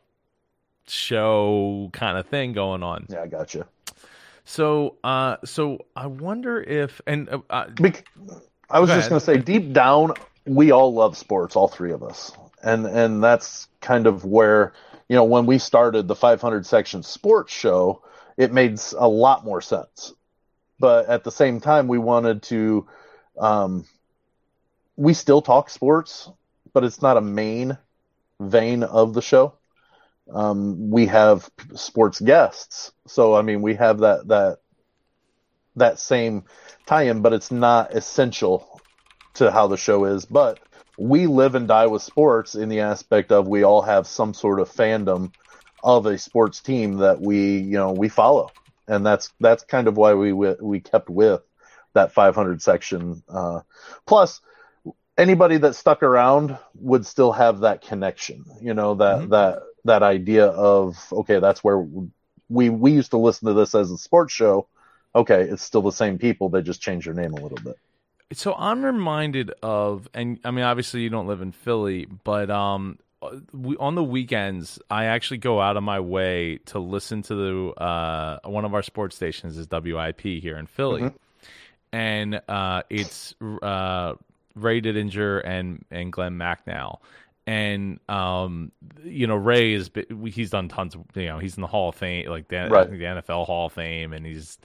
[0.87, 3.07] show kind of thing going on.
[3.09, 3.65] Yeah, I got you.
[4.45, 7.67] So, uh, so I wonder if and uh, uh,
[8.71, 10.13] I was Go just going to say, deep down,
[10.47, 14.75] we all love sports, all three of us, and and that's kind of where
[15.09, 18.03] you know when we started the 500 section sports show,
[18.37, 20.13] it made a lot more sense.
[20.79, 22.87] But at the same time, we wanted to,
[23.39, 23.87] um,
[24.97, 26.29] we still talk sports,
[26.73, 27.79] but it's not a main
[28.41, 29.55] vein of the show.
[30.33, 34.59] Um, we have sports guests, so I mean, we have that that
[35.77, 36.45] that same
[36.87, 38.81] tie-in, but it's not essential
[39.35, 40.25] to how the show is.
[40.25, 40.61] But
[40.97, 44.61] we live and die with sports in the aspect of we all have some sort
[44.61, 45.33] of fandom
[45.83, 48.51] of a sports team that we you know we follow,
[48.89, 51.43] and that's that's kind of why we we kept with
[51.93, 53.23] that 500 section.
[53.29, 53.61] Uh,
[54.07, 54.41] plus,
[55.17, 58.45] anybody that stuck around would still have that connection.
[58.61, 59.31] You know that mm-hmm.
[59.31, 61.79] that that idea of okay, that's where
[62.49, 64.67] we we used to listen to this as a sports show.
[65.15, 66.49] Okay, it's still the same people.
[66.49, 67.79] They just changed their name a little bit.
[68.33, 72.99] So I'm reminded of, and I mean, obviously you don't live in Philly, but um,
[73.53, 77.81] we, on the weekends, I actually go out of my way to listen to the
[77.81, 81.17] uh, one of our sports stations is WIP here in Philly, mm-hmm.
[81.97, 84.15] and uh, it's uh,
[84.55, 86.99] Ray Didinger and and Glen Macnow,
[87.47, 89.91] and um, you know Ray is
[90.27, 92.91] he's done tons of you know he's in the Hall of Fame like the, right.
[92.91, 94.59] the NFL Hall of Fame and he's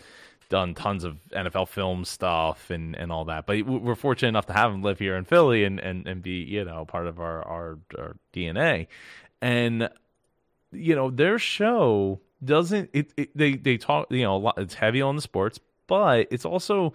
[0.50, 3.46] done tons of NFL film stuff and, and all that.
[3.46, 6.44] But we're fortunate enough to have him live here in Philly and, and, and be
[6.44, 8.88] you know part of our, our, our DNA.
[9.42, 9.90] And
[10.72, 14.74] you know their show doesn't it, it they they talk you know a lot, it's
[14.74, 16.94] heavy on the sports, but it's also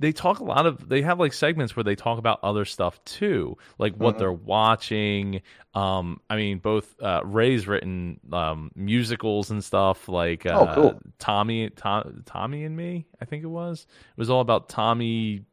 [0.00, 3.02] they talk a lot of they have like segments where they talk about other stuff
[3.04, 4.18] too like what mm-hmm.
[4.18, 5.42] they're watching
[5.74, 11.00] um i mean both uh ray's written um musicals and stuff like uh, oh, cool.
[11.18, 15.44] tommy Tom, tommy and me i think it was it was all about tommy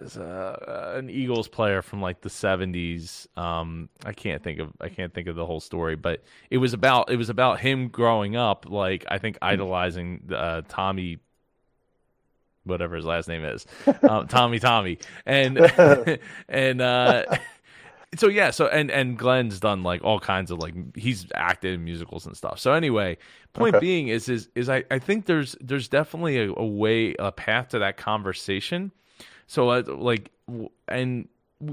[0.00, 3.26] is uh, an Eagles player from like the 70s.
[3.38, 6.74] Um, I can't think of I can't think of the whole story, but it was
[6.74, 9.44] about it was about him growing up, like I think hmm.
[9.44, 11.18] idolizing uh, Tommy
[12.66, 13.66] whatever his last name is,
[14.08, 15.58] um, Tommy Tommy, and
[16.48, 17.24] and uh,
[18.16, 21.84] so yeah, so and and Glen's done like all kinds of like he's acted in
[21.84, 22.58] musicals and stuff.
[22.58, 23.18] So anyway,
[23.52, 23.84] point okay.
[23.84, 27.68] being is is is I I think there's there's definitely a, a way a path
[27.68, 28.92] to that conversation.
[29.46, 30.30] So uh, like
[30.88, 31.28] and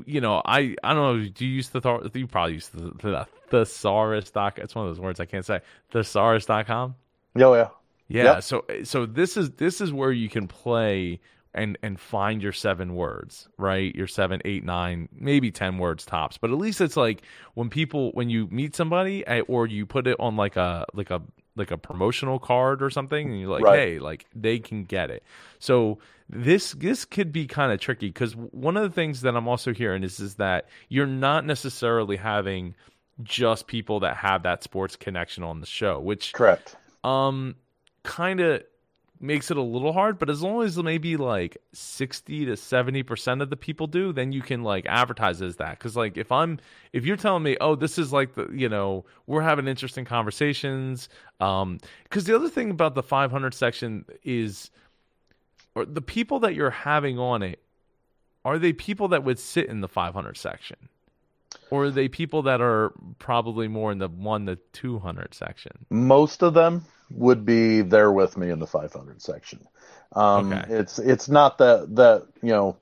[0.06, 1.30] you know, I I don't know.
[1.30, 2.16] Do you use the thought?
[2.16, 4.60] you probably use the the thesaurus doc?
[4.60, 5.62] It's one of those words I can't say.
[5.92, 6.96] Thesaurus.com.
[7.38, 7.70] Oh yeah.
[8.14, 8.44] Yeah, yep.
[8.44, 11.20] so so this is this is where you can play
[11.56, 13.94] and and find your seven words, right?
[13.96, 16.38] Your seven, eight, nine, maybe ten words tops.
[16.38, 17.24] But at least it's like
[17.56, 21.10] when people when you meet somebody eh, or you put it on like a like
[21.10, 21.24] a
[21.56, 23.80] like a promotional card or something and you're like right.
[23.80, 25.24] hey like they can get it
[25.60, 29.48] so this this could be kind of tricky because one of the things that i'm
[29.48, 32.74] also hearing is is that you're not necessarily having
[33.22, 37.54] just people that have that sports connection on the show which correct um
[38.04, 38.64] kind of
[39.20, 43.50] makes it a little hard but as long as maybe like 60 to 70% of
[43.50, 45.80] the people do then you can like advertise as that.
[45.80, 46.60] Cuz like if I'm
[46.92, 51.08] if you're telling me oh this is like the you know we're having interesting conversations
[51.40, 54.72] um cuz the other thing about the 500 section is
[55.74, 57.64] or the people that you're having on it
[58.46, 60.78] are they people that would sit in the 500 section?
[61.70, 65.86] Or are they people that are probably more in the 1 to 200 section?
[65.90, 69.66] Most of them would be there with me in the 500 section.
[70.16, 70.74] Um, okay.
[70.74, 72.78] It's it's not that that you know,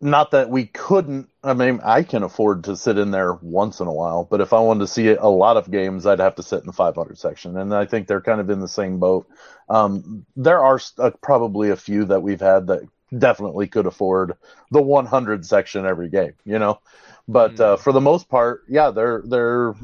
[0.00, 1.28] not that we couldn't.
[1.42, 4.52] I mean, I can afford to sit in there once in a while, but if
[4.52, 7.18] I wanted to see a lot of games, I'd have to sit in the 500
[7.18, 9.28] section, and I think they're kind of in the same boat.
[9.68, 12.82] Um, there are uh, probably a few that we've had that
[13.16, 14.34] definitely could afford
[14.70, 16.80] the 100 section every game, you know.
[17.26, 17.60] But mm.
[17.60, 19.74] uh, for the most part, yeah, they're they're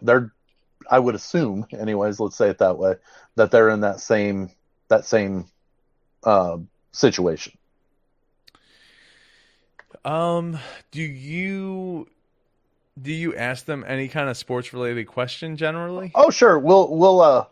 [0.00, 0.33] they're
[0.90, 2.94] I would assume, anyways, let's say it that way,
[3.36, 4.50] that they're in that same
[4.88, 5.46] that same
[6.24, 6.58] uh,
[6.92, 7.56] situation.
[10.04, 10.58] Um,
[10.90, 12.08] do you
[13.00, 16.12] do you ask them any kind of sports related question generally?
[16.14, 16.58] Oh, sure.
[16.58, 17.46] We'll we'll uh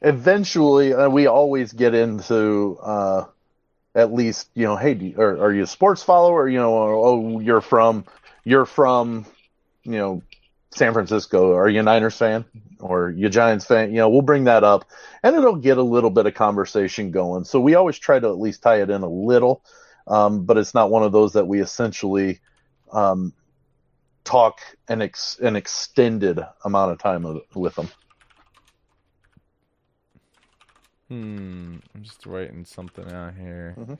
[0.00, 3.24] eventually uh, we always get into uh
[3.94, 7.38] at least you know hey you, are, are you a sports follower you know oh
[7.38, 8.04] you're from
[8.42, 9.24] you're from
[9.84, 10.22] you know
[10.74, 11.54] San Francisco.
[11.54, 12.44] Are you a Niners fan
[12.82, 13.90] or you Giants fan?
[13.90, 14.84] You know, we'll bring that up
[15.22, 17.44] and it'll get a little bit of conversation going.
[17.44, 19.64] So we always try to at least tie it in a little,
[20.06, 22.40] um, but it's not one of those that we essentially
[22.92, 23.32] um,
[24.24, 27.88] talk an, ex- an extended amount of time with them.
[31.08, 31.76] Hmm.
[31.94, 33.74] I'm just writing something out here.
[33.78, 33.94] Mm-hmm.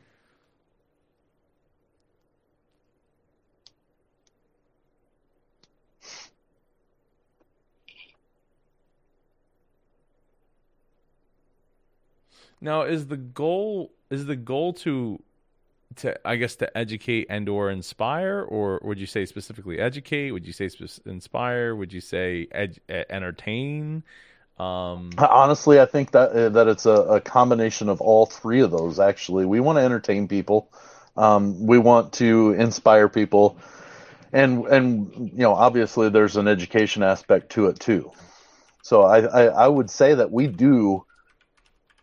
[12.63, 15.21] Now, is the goal is the goal to
[15.97, 20.31] to I guess to educate and or inspire, or would you say specifically educate?
[20.31, 20.71] Would you say
[21.05, 21.75] inspire?
[21.75, 24.05] Would you say ed- entertain?
[24.59, 28.71] Um, Honestly, I think that uh, that it's a, a combination of all three of
[28.71, 29.01] those.
[29.01, 30.71] Actually, we want to entertain people,
[31.17, 33.59] um, we want to inspire people,
[34.33, 38.13] and and you know, obviously, there's an education aspect to it too.
[38.83, 41.05] So I I, I would say that we do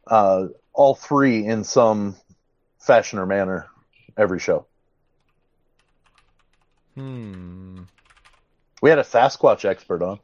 [0.10, 2.15] uh, all three in some
[2.80, 3.67] fashion or manner
[4.17, 4.65] every show.
[6.95, 7.82] hmm.
[8.82, 10.19] We had a Sasquatch expert on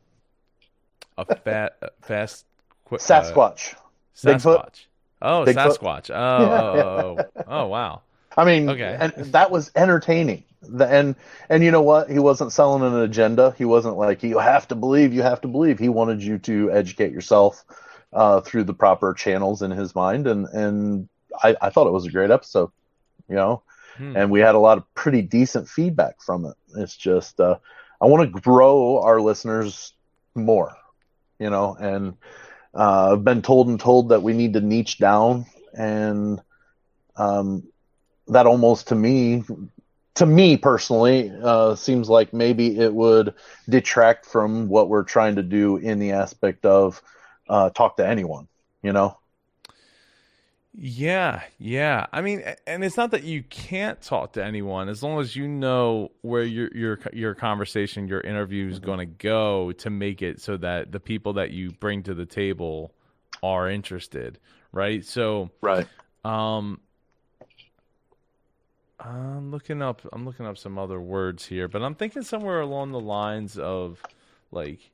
[1.18, 2.46] A fat, fast,
[2.86, 3.76] qu- uh, Sasquatch.
[4.18, 4.42] Bigfoot?
[4.42, 4.86] Sasquatch.
[5.22, 5.78] Oh, Bigfoot?
[5.78, 6.10] Sasquatch.
[6.14, 8.02] Oh, oh, oh, oh, wow.
[8.38, 8.98] I mean, Okay.
[9.00, 10.44] and that was entertaining.
[10.80, 11.16] And
[11.48, 12.10] and you know what?
[12.10, 13.54] He wasn't selling an agenda.
[13.58, 15.78] He wasn't like you have to believe, you have to believe.
[15.80, 17.64] He wanted you to educate yourself
[18.16, 21.10] uh, through the proper channels in his mind, and and
[21.44, 22.72] I, I thought it was a great episode.
[23.30, 23.64] You know,
[23.98, 24.14] Hmm.
[24.16, 26.56] and we had a lot of pretty decent feedback from it.
[26.78, 27.58] It's just uh,
[28.02, 29.94] I want to grow our listeners
[30.36, 30.76] more,
[31.40, 32.14] you know, and
[32.76, 35.46] uh, I've been told and told that we need to niche down,
[35.78, 36.42] and
[37.18, 37.64] um,
[38.28, 39.44] that almost to me,
[40.16, 43.34] to me personally, uh, seems like maybe it would
[43.70, 47.02] detract from what we're trying to do in the aspect of
[47.50, 48.48] uh, talk to anyone,
[48.82, 49.18] you know.
[50.78, 52.08] Yeah, yeah.
[52.12, 55.48] I mean, and it's not that you can't talk to anyone as long as you
[55.48, 60.42] know where your your your conversation, your interview is going to go to make it
[60.42, 62.94] so that the people that you bring to the table
[63.42, 64.38] are interested,
[64.74, 65.06] right?
[65.06, 65.88] So, Right.
[66.26, 66.82] um
[69.00, 72.92] I'm looking up I'm looking up some other words here, but I'm thinking somewhere along
[72.92, 74.02] the lines of
[74.52, 74.92] like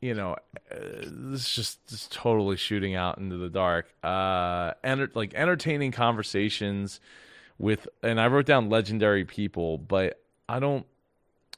[0.00, 0.36] you know,
[0.70, 3.86] uh, this is just just totally shooting out into the dark.
[4.02, 7.00] Uh enter, like entertaining conversations
[7.58, 10.86] with and I wrote down legendary people, but I don't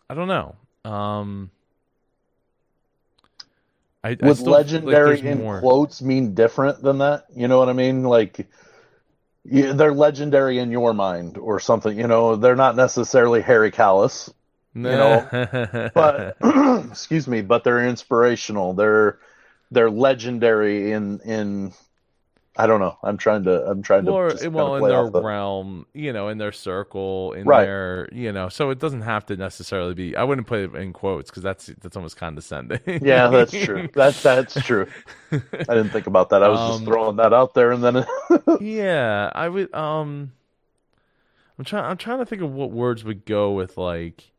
[0.09, 0.57] I don't know.
[0.91, 1.51] Um
[4.05, 5.61] I, I still feel like legendary in more.
[5.61, 7.27] quotes mean different than that?
[7.35, 8.05] You know what I mean?
[8.05, 8.47] Like
[9.45, 11.99] they're legendary in your mind or something.
[11.99, 14.33] You know, they're not necessarily Harry Callis,
[14.75, 15.27] know,
[15.95, 16.37] but
[16.91, 18.75] excuse me, but they're inspirational.
[18.75, 19.19] They're
[19.71, 21.73] they're legendary in in
[22.57, 22.99] I don't know.
[23.05, 24.13] I'm trying to I'm trying to
[24.51, 27.65] well, in their the- realm, you know, in their circle, in Right.
[27.65, 30.17] their, you know, so it doesn't have to necessarily be.
[30.17, 32.81] I wouldn't put it in quotes because that's that's almost condescending.
[33.01, 33.89] Yeah, that's true.
[33.95, 34.87] That's that's true.
[35.33, 35.39] I
[35.75, 36.43] didn't think about that.
[36.43, 38.05] I was Um, just throwing that out there, and then
[38.61, 39.73] yeah, I would.
[39.75, 40.33] Um,
[41.59, 41.85] I'm trying.
[41.85, 44.33] I'm trying to think of what words would go with like.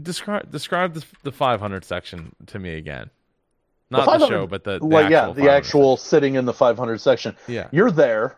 [0.00, 3.10] Describe describe the the 500 section to me again.
[3.90, 6.44] Not the, 500 show, but the, the well, yeah, actual the 500 actual sitting in
[6.46, 7.36] the 500 section.
[7.46, 7.68] Yeah.
[7.70, 8.36] You're there.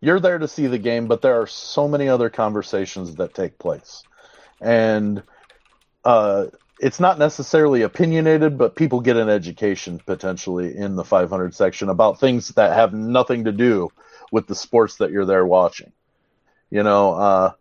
[0.00, 3.58] You're there to see the game, but there are so many other conversations that take
[3.58, 4.02] place.
[4.60, 5.22] And
[6.04, 6.46] uh,
[6.80, 12.20] it's not necessarily opinionated, but people get an education potentially in the 500 section about
[12.20, 13.90] things that have nothing to do
[14.32, 15.92] with the sports that you're there watching.
[16.70, 17.52] You know, uh,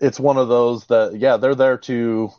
[0.00, 2.30] it's one of those that, yeah, they're there to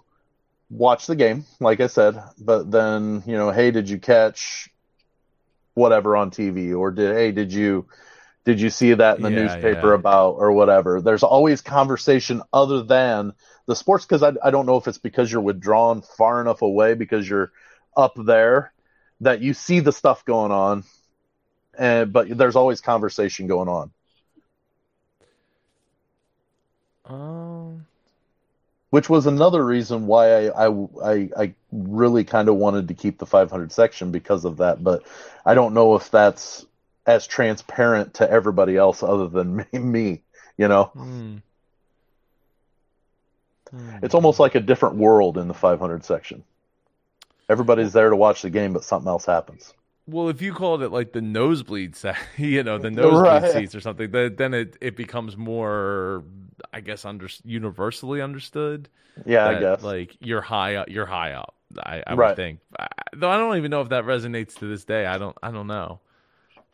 [0.69, 4.69] watch the game, like I said, but then, you know, hey, did you catch
[5.73, 7.85] whatever on TV or did hey did you
[8.45, 9.93] did you see that in the Yeah, newspaper yeah.
[9.93, 13.33] about or whatever there's always conversation other than
[13.67, 16.93] the sports because I, I don't know if it's because you're withdrawn far enough away
[16.95, 17.51] because you're
[17.95, 18.73] up there
[19.21, 20.83] that you see the stuff going on
[21.77, 23.91] and but there's always conversation going on
[27.05, 27.50] Um.
[28.91, 33.17] Which was another reason why I I, I, I really kind of wanted to keep
[33.17, 34.83] the 500 section because of that.
[34.83, 35.03] But
[35.45, 36.65] I don't know if that's
[37.07, 39.79] as transparent to everybody else other than me.
[39.79, 40.21] me
[40.57, 40.91] you know.
[40.93, 41.37] Hmm.
[44.03, 46.43] it's almost like a different world in the 500 section.
[47.49, 49.73] Everybody's there to watch the game, but something else happens.
[50.07, 51.95] Well, if you called it like the nosebleed,
[52.37, 53.53] you know, the nosebleed Right.
[53.53, 56.23] seats or something, then, then it, it becomes more,
[56.73, 58.89] I guess, under, universally understood.
[59.25, 59.81] Yeah, I guess.
[59.81, 61.55] Like you're high up, you're high up.
[61.77, 62.15] I, I Right.
[62.15, 65.05] would think, I, though I don't even know if that resonates to this day.
[65.05, 66.01] I don't, I don't know.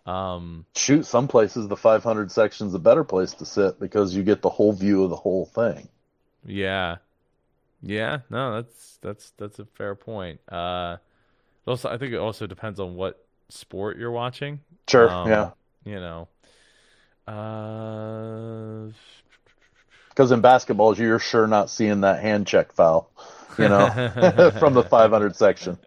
[0.06, 4.42] Um, Shoot, some places the 500 section's a better place to sit because you get
[4.42, 5.90] the whole view of the whole thing.
[6.46, 6.98] yeah,
[7.82, 10.42] yeah, no, that's that's that's a fair point.
[10.52, 10.98] Uh,
[11.68, 14.62] also, I think it also depends on what sport you're watching.
[14.90, 15.52] Sure, Um, yeah.
[15.86, 16.30] You know,
[17.28, 18.92] uh,
[20.18, 23.08] Because in basketball, you're sure not seeing that hand check foul,
[23.56, 23.92] you know,
[24.58, 25.78] from the 500 section.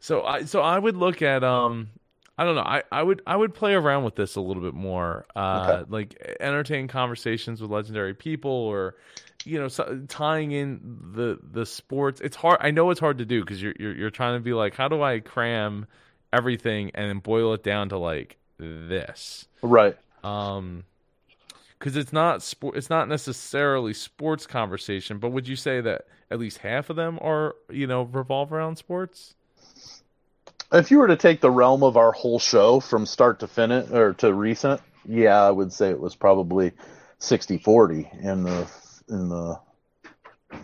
[0.00, 1.88] So I so I would look at um
[2.36, 2.62] I don't know.
[2.62, 5.26] I, I would I would play around with this a little bit more.
[5.34, 5.86] Uh, Okay.
[5.88, 8.96] like entertain conversations with legendary people or
[9.44, 12.20] you know so, tying in the the sports.
[12.20, 12.58] It's hard.
[12.60, 14.88] I know it's hard to do because you're, you're you're trying to be like, how
[14.88, 15.86] do I cram
[16.32, 19.48] everything and then boil it down to like this?
[19.62, 19.96] Right.
[20.22, 20.84] Um,
[21.78, 22.76] because it's not sport.
[22.76, 25.18] It's not necessarily sports conversation.
[25.18, 28.76] But would you say that at least half of them are you know revolve around
[28.76, 29.34] sports?
[30.72, 33.90] If you were to take the realm of our whole show from start to finish
[33.90, 36.72] or to recent, yeah, I would say it was probably
[37.20, 38.70] 60-40 in the
[39.08, 39.58] in the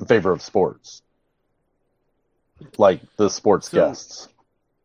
[0.01, 1.01] in favor of sports.
[2.77, 4.29] Like the sports So- guests.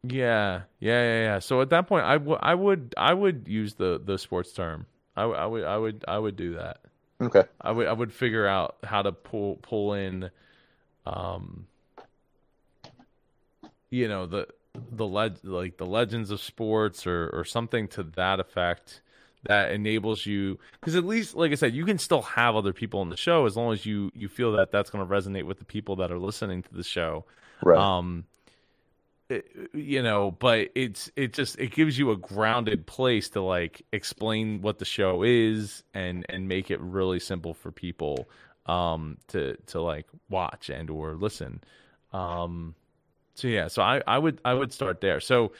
[0.03, 1.39] Yeah, yeah, yeah, yeah.
[1.39, 4.85] So at that point, I would, I would, I would use the the sports term.
[5.19, 6.79] I, I would, I would, I would do that.
[7.21, 7.43] Okay.
[7.59, 10.29] I would, I would figure out how to pull pull in,
[11.05, 11.67] um,
[13.89, 14.47] you know the
[14.91, 19.01] the leg like the legends of sports or or something to that effect
[19.43, 22.99] that enables you because at least like I said, you can still have other people
[22.99, 25.59] on the show as long as you you feel that that's going to resonate with
[25.59, 27.25] the people that are listening to the show
[27.61, 27.77] Right.
[27.77, 28.25] um
[29.73, 34.61] you know but it's it just it gives you a grounded place to like explain
[34.61, 38.27] what the show is and and make it really simple for people
[38.65, 41.61] um to to like watch and or listen.
[42.11, 42.73] Um
[43.35, 45.19] so yeah so i i would i would start there.
[45.19, 45.51] So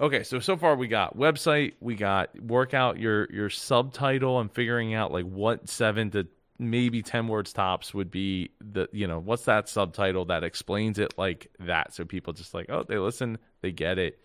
[0.00, 4.52] okay so so far we got website we got work out your your subtitle and
[4.52, 6.26] figuring out like what seven to
[6.58, 11.14] maybe 10 words tops would be the you know what's that subtitle that explains it
[11.18, 11.94] like that?
[11.94, 14.20] So people just like oh they listen they get it.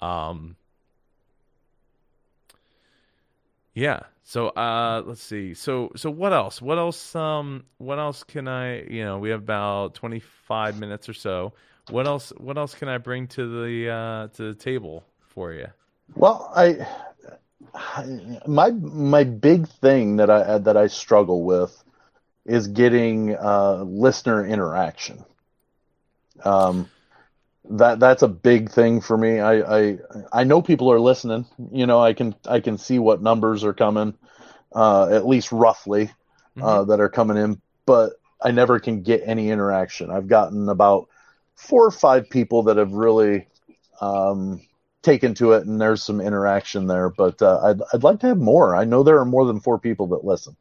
[0.00, 0.56] Um
[3.74, 4.00] yeah.
[4.22, 5.54] So uh let's see.
[5.54, 6.62] So so what else?
[6.62, 11.14] What else um what else can i you know we have about 25 minutes or
[11.14, 11.52] so.
[11.90, 15.66] What else what else can i bring to the uh to the table for you?
[16.14, 16.86] Well, I
[18.46, 21.82] my my big thing that I that I struggle with
[22.44, 25.24] is getting uh, listener interaction.
[26.44, 26.90] Um,
[27.70, 29.40] that that's a big thing for me.
[29.40, 29.98] I, I
[30.32, 31.46] I know people are listening.
[31.72, 34.14] You know, I can I can see what numbers are coming,
[34.74, 36.10] uh, at least roughly,
[36.60, 38.12] uh, that are coming in, but
[38.42, 40.10] I never can get any interaction.
[40.10, 41.08] I've gotten about
[41.54, 43.46] four or five people that have really
[44.00, 44.60] um,
[45.04, 47.10] taken to it, and there's some interaction there.
[47.10, 48.74] But uh, I'd I'd like to have more.
[48.76, 50.56] I know there are more than four people that listen.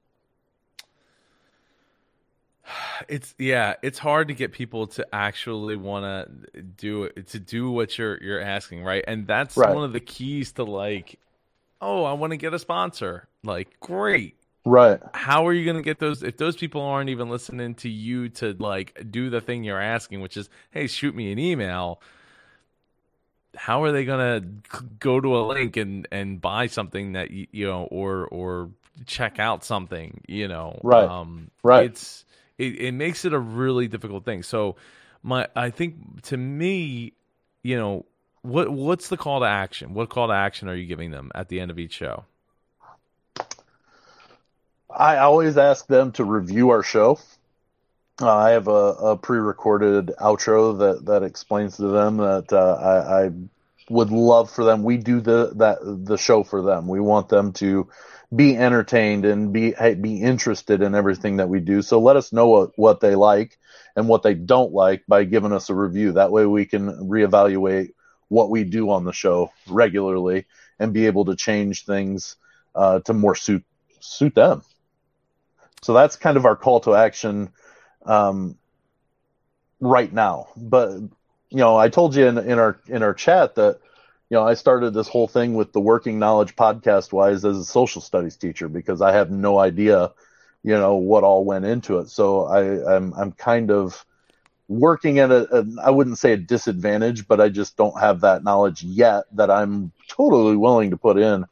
[3.10, 7.70] it's yeah it's hard to get people to actually want to do it to do
[7.70, 9.74] what you're you're asking right and that's Right.
[9.74, 11.20] one of the keys to like
[11.82, 14.36] oh i want to get a sponsor like great
[14.66, 15.02] Right.
[15.14, 18.30] how are you going to get those if those people aren't even listening to you
[18.30, 22.02] to like do the thing you're asking which is hey shoot me an email
[23.56, 27.68] how are they going to go to a link and and buy something that you,
[27.68, 28.70] know or or
[29.06, 31.10] check out something you know Right.
[31.10, 31.86] um Right.
[31.86, 32.26] it's
[32.58, 34.76] it, it makes it a really difficult thing so
[35.24, 37.14] my i think to me
[37.64, 38.06] you know
[38.42, 41.50] what what's the call to action what call to action are you giving them at
[41.50, 42.26] the end of each show
[44.96, 47.18] I always ask them to review our show.
[48.22, 53.26] Uh, I have a, a pre-recorded outro that, that explains to them that uh, I,
[53.26, 53.32] I
[53.90, 54.84] would love for them.
[54.84, 56.88] We do the that the show for them.
[56.88, 57.90] We want them to
[58.34, 61.82] be entertained and be be interested in everything that we do.
[61.82, 63.58] So let us know what, what they like
[63.96, 66.14] and what they don't like by giving us a review.
[66.14, 67.94] That way we can reevaluate
[68.30, 70.46] what we do on the show regularly
[70.80, 72.36] and be able to change things
[72.76, 73.64] uh, to more suit
[74.00, 74.64] suit them.
[75.82, 77.50] So that's kind of our call to action
[78.06, 78.58] um,
[79.80, 80.48] right now.
[80.56, 80.92] But
[81.50, 83.80] you know, I told you in, in our in our chat that
[84.30, 87.66] you know I started this whole thing with the Working Knowledge podcast wise as a
[87.66, 90.12] social studies teacher because I have no idea,
[90.64, 92.10] you know, what all went into it.
[92.10, 94.06] So I I'm I'm kind of
[94.68, 98.44] working at a, a I wouldn't say a disadvantage, but I just don't have that
[98.44, 101.46] knowledge yet that I'm totally willing to put in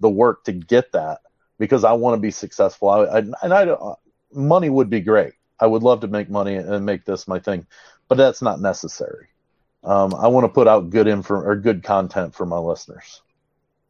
[0.00, 1.20] the work to get that
[1.58, 2.88] because I want to be successful.
[2.90, 3.76] I, I and I
[4.32, 5.32] money would be great.
[5.60, 7.66] I would love to make money and make this my thing,
[8.08, 9.28] but that's not necessary.
[9.84, 13.22] Um, I want to put out good info or good content for my listeners.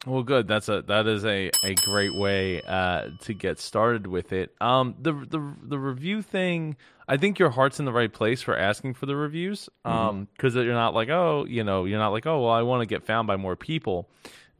[0.07, 0.47] Well, good.
[0.47, 4.55] That's a that is a, a great way uh, to get started with it.
[4.61, 6.77] Um, the the the review thing,
[7.09, 9.69] I think your heart's in the right place for asking for the reviews.
[9.85, 12.83] Um, because you're not like oh, you know, you're not like oh, well, I want
[12.83, 14.09] to get found by more people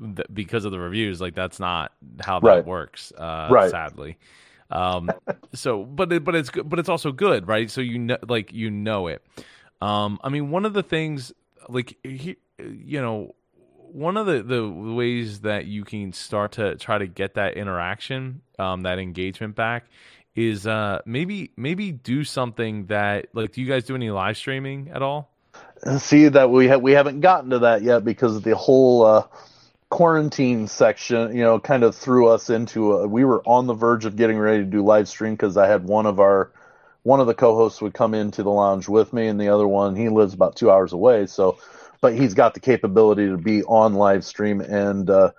[0.01, 1.21] th- because of the reviews.
[1.21, 2.65] Like that's not how that Right.
[2.65, 3.13] works.
[3.13, 3.71] Uh, Right.
[3.71, 4.19] sadly.
[4.71, 5.11] Um,
[5.55, 7.71] so but it, but it's but it's also good, right?
[7.71, 9.25] So you know, like you know it.
[9.81, 11.33] Um, I mean, one of the things,
[11.69, 13.35] like he, you know,
[13.93, 18.43] one of the, the ways that you can start to try to get that interaction,
[18.59, 19.85] um, that engagement back
[20.35, 24.91] is uh, maybe maybe do something that like do you guys do any live streaming
[24.93, 25.31] at all?
[25.99, 29.27] See that we have we haven't gotten to that yet because of the whole uh,
[29.91, 34.05] quarantine section, you know, kind of threw us into a, we were on the verge
[34.05, 36.53] of getting ready to do live stream because I had one of our
[37.03, 39.95] one of the co-hosts would come into the lounge with me and the other one
[39.95, 41.57] he lives about two hours away so
[42.01, 45.31] but he's got the capability to be on live stream and uh,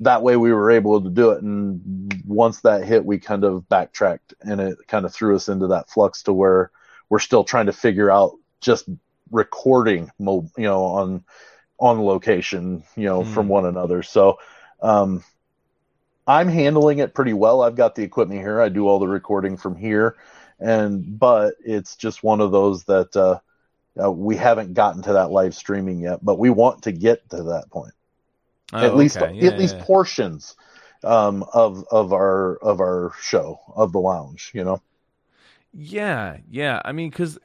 [0.00, 3.68] that way we were able to do it and once that hit we kind of
[3.68, 6.72] backtracked and it kind of threw us into that flux to where
[7.08, 8.88] we're still trying to figure out just
[9.30, 11.24] recording you know on
[11.82, 13.34] on location you know mm.
[13.34, 14.38] from one another so
[14.82, 15.22] um,
[16.26, 19.56] i'm handling it pretty well i've got the equipment here i do all the recording
[19.56, 20.16] from here
[20.60, 23.38] and but it's just one of those that uh,
[24.02, 27.42] uh, we haven't gotten to that live streaming yet but we want to get to
[27.42, 27.92] that point
[28.72, 30.56] Oh, at least yeah, at least portions
[31.04, 34.50] um, of of our of our show of the lounge.
[34.54, 34.82] You know.
[35.74, 36.82] Yeah, yeah.
[36.84, 37.38] I mean, because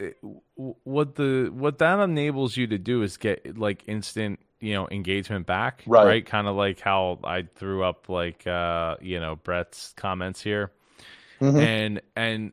[0.56, 5.46] what the what that enables you to do is get like instant you know engagement
[5.46, 6.26] back right, right?
[6.26, 10.72] kind of like how i threw up like uh you know brett's comments here.
[11.40, 11.60] Mm-hmm.
[11.60, 12.52] and and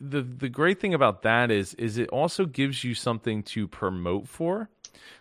[0.00, 4.28] the the great thing about that is is it also gives you something to promote
[4.28, 4.68] for.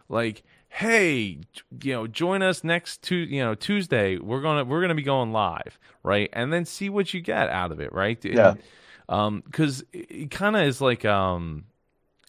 [0.09, 1.39] Like hey
[1.81, 4.17] you know join us next to you know tuesday.
[4.17, 6.29] We're gonna we're gonna be going live right?
[6.33, 8.23] And then see what you get out of it right?
[8.23, 8.49] Yeah.
[8.49, 8.59] Um
[9.07, 11.65] because it kind of is like um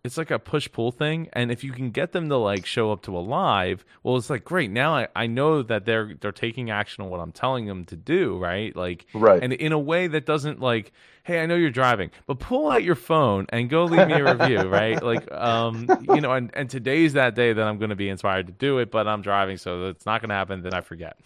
[0.06, 2.92] it's like a push pull thing and if you can get them to like show
[2.92, 6.32] up to a live well it's like great now I, I know that they're they're
[6.32, 8.74] taking action on what i'm telling them to do right?
[8.74, 9.42] Like right.
[9.42, 10.92] and in a way that doesn't like
[11.24, 14.36] hey i know you're driving but pull out your phone and go leave me a
[14.36, 15.02] review right?
[15.02, 18.46] Like um you know and, and today's that day that i'm going to be inspired
[18.46, 21.18] to do it but i'm driving so it's not going to happen then i forget.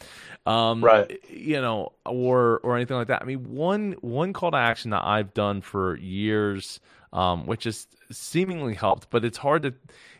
[0.46, 1.20] Um right.
[1.28, 3.20] you know or or anything like that.
[3.20, 6.80] I mean one one call to action that i've done for years
[7.12, 9.74] um, which has seemingly helped, but it's hard to.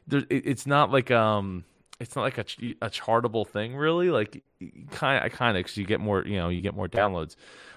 [0.06, 1.64] There, it, it's not like um,
[2.00, 2.44] it's not like a,
[2.82, 4.10] a chartable thing really.
[4.10, 4.42] Like
[4.90, 7.36] kind, I kind of because you get more, you know, you get more downloads.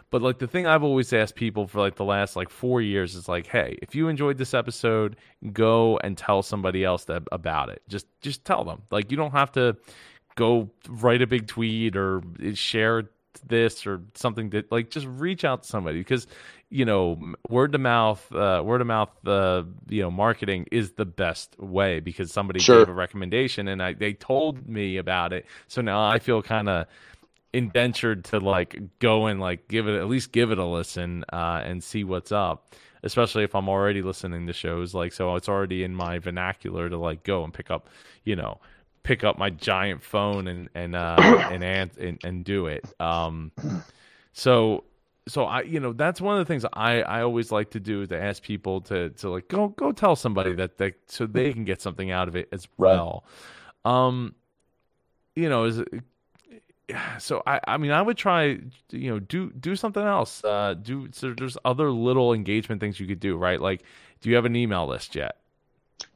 [0.09, 3.16] But like the thing I've always asked people for like the last like four years
[3.16, 5.18] is like, hey, if you enjoyed this episode,
[5.51, 7.82] go and tell somebody else that, about it.
[7.89, 8.84] Just just tell them.
[8.91, 9.76] Like you don't have to
[10.36, 12.22] go write a big tweet or
[12.53, 13.09] share
[13.47, 16.28] this or something that like just reach out to somebody because
[16.74, 17.20] you know
[17.50, 22.00] word to mouth uh, word of mouth uh, you know marketing is the best way
[22.00, 22.80] because somebody sure.
[22.80, 26.68] gave a recommendation and I, they told me about it so now i feel kind
[26.68, 26.88] of
[27.54, 31.62] indentured to like go and like give it at least give it a listen uh,
[31.64, 35.84] and see what's up especially if i'm already listening to shows like so it's already
[35.84, 37.88] in my vernacular to like go and pick up
[38.24, 38.60] you know
[39.04, 41.18] pick up my giant phone and and uh,
[41.52, 42.86] and, and and do it.
[43.00, 43.52] Um,
[44.32, 44.86] so
[45.28, 48.02] so I you know that's one of the things I I always like to do
[48.02, 51.54] is to ask people to to like go go tell somebody that they so they
[51.54, 53.24] can get something out of it as well.
[53.86, 54.08] Right.
[54.08, 54.36] Um,
[55.36, 55.82] you know is.
[57.18, 58.60] So I, I mean, I would try,
[58.92, 60.44] you know, do do something else.
[60.44, 63.60] Uh, do so there's other little engagement things you could do, right?
[63.60, 63.84] Like,
[64.22, 65.38] do you have an email list yet?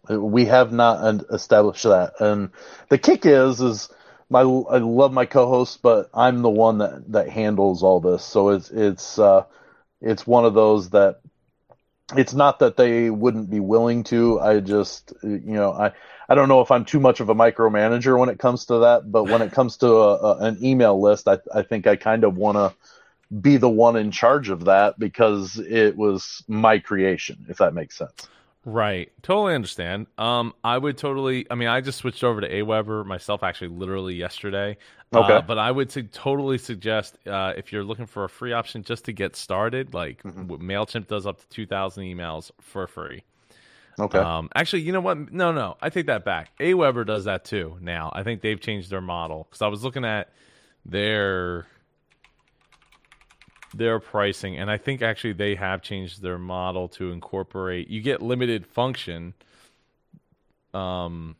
[0.10, 2.50] We have not established that, and
[2.90, 3.90] the kick is is
[4.30, 8.24] my I love my co-hosts, but I'm the one that that handles all this.
[8.24, 9.44] So it's it's uh,
[10.02, 11.22] it's one of those that
[12.16, 14.40] it's not that they wouldn't be willing to.
[14.40, 15.92] I just you know I
[16.30, 19.12] I don't know if I'm too much of a micromanager when it comes to that,
[19.12, 22.24] but when it comes to a, a, an email list, I I think I kind
[22.24, 22.74] of want to
[23.42, 27.98] be the one in charge of that because it was my creation, if that makes
[27.98, 28.28] sense.
[28.70, 29.10] Right.
[29.22, 30.08] Totally understand.
[30.18, 31.48] Um, I would totally.
[31.50, 34.76] I mean, I just switched over to Aweber myself, actually, literally yesterday.
[35.16, 35.34] Okay.
[35.36, 38.84] Uh, but I would su- totally suggest uh, if you're looking for a free option
[38.84, 40.52] just to get started, like mm-hmm.
[40.52, 43.24] Mailchimp does up to two thousand emails for free.
[43.98, 44.20] Okay.
[44.20, 45.32] Um, actually, you know what?
[45.32, 46.52] No, no, I take that back.
[46.60, 48.12] Aweber does that too now.
[48.14, 50.30] I think they've changed their model because I was looking at
[50.86, 51.68] their
[53.74, 57.90] their pricing, and I think actually they have changed their model to incorporate.
[57.90, 59.34] You get limited function.
[60.74, 61.36] Um,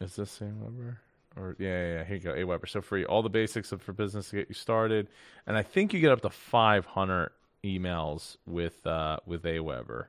[0.00, 0.96] is this same Aweber?
[1.36, 2.68] Or yeah, yeah, yeah, here you go, Aweber.
[2.68, 5.08] So free, all the basics of, for business to get you started,
[5.46, 7.30] and I think you get up to 500
[7.64, 10.06] emails with uh, with Aweber.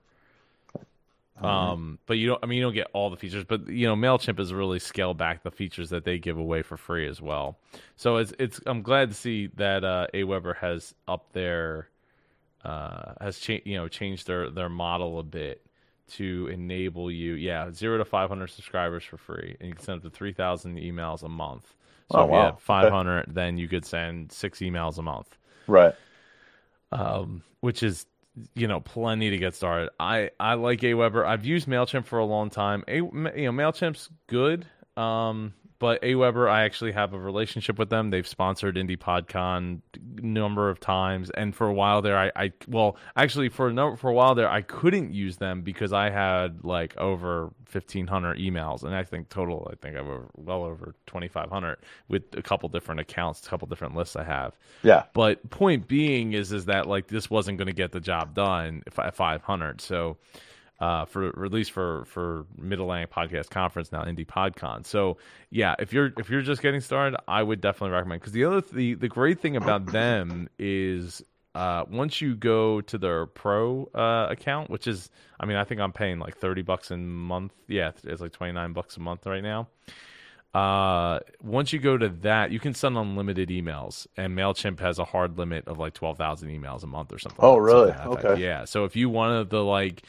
[1.41, 2.43] Um, but you don't.
[2.43, 5.17] I mean, you don't get all the features, but you know, Mailchimp has really scaled
[5.17, 7.57] back the features that they give away for free as well.
[7.95, 8.59] So it's it's.
[8.65, 11.89] I'm glad to see that uh, Aweber has up their
[12.65, 15.61] uh, has changed you know changed their their model a bit
[16.09, 20.03] to enable you, yeah, zero to 500 subscribers for free, and you can send up
[20.03, 21.75] to 3,000 emails a month.
[22.07, 22.39] So Oh, if you wow.
[22.39, 25.37] had 500, then you could send six emails a month
[25.67, 25.95] Right.
[26.91, 28.05] um, which is
[28.55, 29.89] you know plenty to get started.
[29.99, 31.25] I I like Aweber.
[31.25, 32.83] I've used Mailchimp for a long time.
[32.87, 34.65] A, you know Mailchimp's good,
[34.97, 38.09] um, but Aweber I actually have a relationship with them.
[38.09, 42.51] They've sponsored Indie PodCon a number of times, and for a while there, I, I
[42.67, 46.09] well actually for a no, for a while there I couldn't use them because I
[46.09, 50.63] had like over fifteen hundred emails, and I think total I think I've over, well
[50.63, 51.77] over twenty five hundred
[52.09, 54.53] with a couple different accounts, a couple different lists I have.
[54.84, 55.03] Yeah.
[55.13, 58.84] But point being is is that like this wasn't going to get the job done
[58.86, 59.82] if at 500.
[59.82, 60.17] So
[60.80, 64.86] uh, for or at least for for Mid Atlantic Podcast Conference now Indie PodCon.
[64.86, 65.17] So
[65.49, 68.61] yeah, if you're if you're just getting started, I would definitely recommend because the other
[68.61, 71.21] the the great thing about them is
[71.55, 75.09] uh, once you go to their pro uh, account, which is
[75.39, 77.53] I mean I think I'm paying like 30 bucks a month.
[77.67, 79.67] Yeah, it's like 29 bucks a month right now
[80.55, 85.05] uh once you go to that you can send unlimited emails and mailchimp has a
[85.05, 87.91] hard limit of like 12,000 emails a month or something Oh, something really?
[87.91, 88.25] to that effect.
[88.25, 88.41] Okay.
[88.41, 90.01] yeah so if you wanted to the like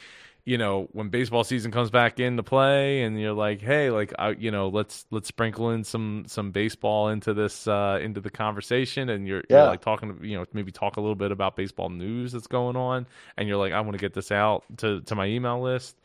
[0.43, 4.31] you know when baseball season comes back into play and you're like hey like I,
[4.31, 9.09] you know let's let's sprinkle in some some baseball into this uh into the conversation
[9.09, 12.31] and you're, you're like talking you know maybe talk a little bit about baseball news
[12.31, 15.27] that's going on and you're like I want to get this out to to my
[15.27, 15.95] email list.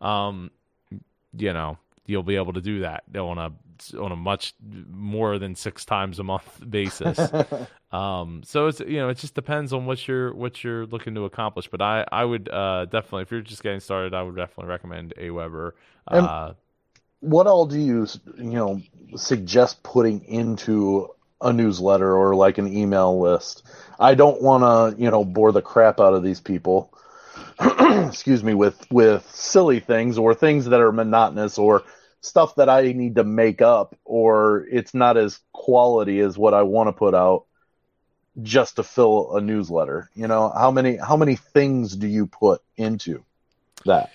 [0.00, 0.50] Um
[1.36, 3.52] you know you'll be able to do that on a
[3.94, 4.54] on a much
[4.90, 7.18] more than six times a month basis.
[7.92, 11.24] um, so it's you know it just depends on what you're what you're looking to
[11.24, 11.68] accomplish.
[11.68, 15.14] But I I would uh, definitely if you're just getting started, I would definitely recommend
[15.18, 15.72] Aweber.
[16.08, 16.54] Uh,
[17.22, 18.06] what all do you
[18.36, 18.82] you know
[19.14, 21.08] suggest putting into
[21.40, 23.62] a newsletter or like an email list
[24.00, 24.62] i don't want
[24.96, 26.92] to you know bore the crap out of these people
[27.60, 31.84] excuse me with with silly things or things that are monotonous or
[32.22, 36.62] stuff that i need to make up or it's not as quality as what i
[36.62, 37.46] want to put out
[38.42, 42.62] just to fill a newsletter you know how many how many things do you put
[42.76, 43.24] into
[43.86, 44.12] that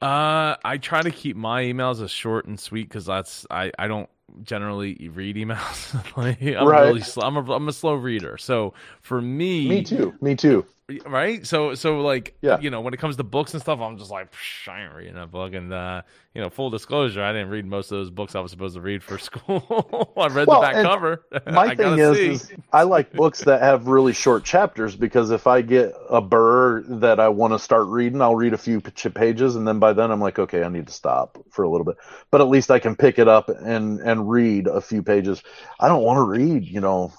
[0.00, 3.88] Uh, I try to keep my emails as short and sweet because that's I, I
[3.88, 4.08] don't
[4.44, 6.16] generally read emails.
[6.16, 6.78] like, I'm Right.
[6.78, 7.24] really slow.
[7.26, 8.38] I'm a, I'm a slow reader.
[8.38, 10.66] So for me, me too me too
[11.06, 11.46] right?
[11.46, 12.58] So so like Yeah.
[12.60, 14.94] you know when it comes to books and stuff, I'm just like Psh, I ain't
[14.94, 15.52] reading a book.
[15.54, 16.02] And uh,
[16.34, 18.80] you know, full disclosure, I didn't read most of those books I was supposed to
[18.80, 20.12] read for school.
[20.16, 21.24] I read Well, the back cover.
[21.46, 25.60] my thing is, is I like books that have really short chapters because if I
[25.62, 29.66] get a burr that I want to start reading, I'll read a few pages and
[29.68, 31.96] then by then I'm like, okay, I need to stop for a little bit.
[32.30, 35.42] But at least I can pick it up and and read a few pages.
[35.80, 37.12] I don't want to read, you know.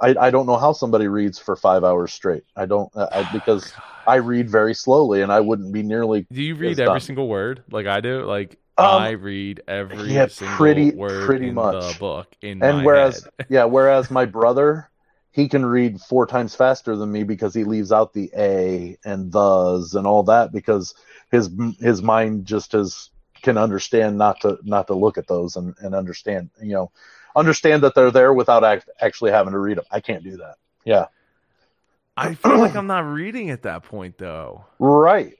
[0.00, 2.44] I, I don't know how somebody reads for five hours straight.
[2.56, 3.72] I don't I, because
[4.06, 7.00] I read very slowly and I wouldn't be nearly Do you read every done.
[7.00, 8.24] single word like I do?
[8.24, 11.94] Like Um, I read every yeah, single pretty- word pretty in much.
[11.94, 13.46] the book in and my whereas head.
[13.50, 14.88] yeah whereas my brother
[15.30, 19.32] he can read four times faster than me because he leaves out the a and
[19.32, 20.94] thes and all that because
[21.30, 23.10] his his mind just is
[23.42, 26.90] can understand not to not to look at those and, and understand you know
[27.38, 30.56] understand that they're there without act, actually having to read them i can't do that
[30.84, 31.06] yeah
[32.18, 34.66] I feel like I'm not reading at that point though.
[34.80, 35.34] right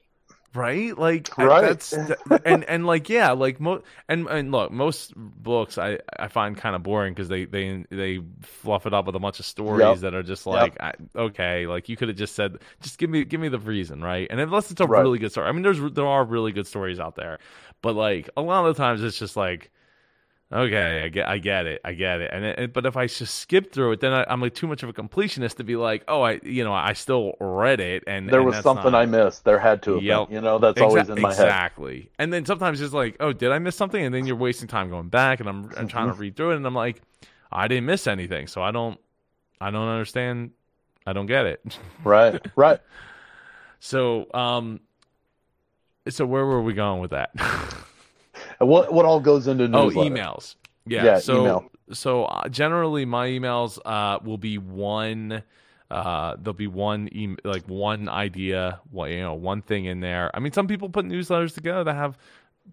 [0.54, 1.58] right like Right.
[1.58, 1.98] that's
[2.44, 6.74] and and like yeah like most and and look most books i i find kind
[6.74, 10.00] of boring because they they they fluff it up with a bunch of stories Yep.
[10.00, 10.70] that are just Yep.
[10.70, 13.58] like I, okay like you could have just said just give me give me the
[13.58, 14.88] reason right and unless it's a Right.
[14.88, 17.38] really good story i mean there's there are really good stories out there
[17.82, 19.70] but like a lot of the times it's just like
[20.50, 23.34] Okay, I get, I get it, I get it, and it, but if I just
[23.34, 26.04] skip through it, then I, I'm like too much of a completionist to be like,
[26.08, 29.04] oh, I, you know, I still read it, and there and was something not- i
[29.04, 30.28] missed there had to have Yep.
[30.28, 32.10] been you know that's Exa- always in my head exactly.
[32.18, 34.02] And then sometimes it's like, oh, did I miss something?
[34.02, 36.20] And then you're wasting time going back, and I'm, I'm trying to Mm-hmm.
[36.20, 37.02] read through it, and I'm like,
[37.52, 38.98] I didn't miss anything, so I don't,
[39.60, 40.52] I don't understand,
[41.06, 41.78] I don't get it.
[42.04, 42.80] right right
[43.80, 44.80] so, um,
[46.08, 47.30] so where were we going with that?
[48.58, 50.10] What what all goes into oh, newsletter?
[50.10, 50.56] emails.
[50.86, 51.04] Yeah.
[51.04, 51.70] Yeah, so, email.
[51.92, 55.42] so uh, generally, my emails uh, will be one.
[55.90, 60.30] Uh, there'll be one e- like one idea, one, you know, one thing in there.
[60.34, 62.18] I mean, some people put newsletters together that have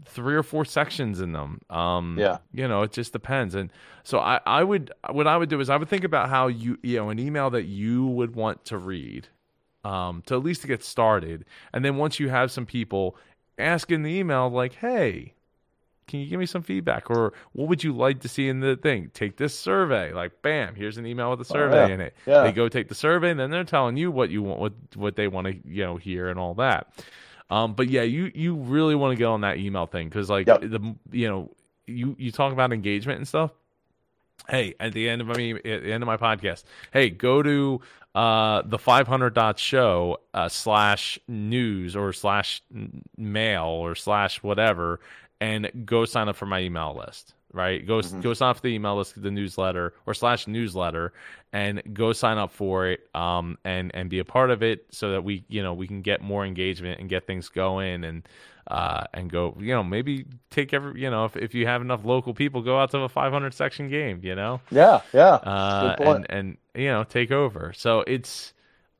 [0.03, 1.61] three or four sections in them.
[1.69, 2.39] Um, Yeah.
[2.51, 3.55] you know, it just depends.
[3.55, 3.71] And
[4.03, 6.77] so I, I would, what I would do is I would think about how you,
[6.83, 9.29] you know, an email that you would want to read,
[9.85, 13.15] um, to at least to get started, and then once you have some people
[13.57, 15.34] ask in the email like, hey,
[16.07, 18.75] can you give me some feedback or what would you like to see in the
[18.75, 21.93] thing take this survey like bam here's an email with a survey Oh, yeah.
[21.93, 22.43] in it Yeah.
[22.43, 25.15] they go take the survey and then they're telling you what you want what what
[25.15, 26.87] they want to you know hear and all that
[27.49, 30.47] Um, but yeah, you you really want to get on that email thing because like
[30.47, 30.61] Yep.
[30.61, 31.51] the you know
[31.85, 33.51] you you talk about engagement and stuff.
[34.49, 37.81] Hey, at the end of mean, at the end of my podcast, hey, go to
[38.15, 42.63] uh the 500 dot show uh, slash news or slash
[43.17, 44.99] mail or slash whatever
[45.45, 48.21] and go sign up for my email list right go Mhm.
[48.21, 51.13] go sign up for the email list the newsletter or slash newsletter
[51.53, 55.11] and go sign up for it um and and be a part of it so
[55.11, 58.27] that we you know we can get more engagement and get things going and
[58.67, 62.03] uh and go you know maybe take every you know if, if you have enough
[62.03, 65.35] local people go out to a 500 section game you know Yeah, yeah.
[65.35, 66.25] uh, Good point.
[66.29, 66.31] and
[66.75, 67.71] and you know take over.
[67.73, 68.53] So it's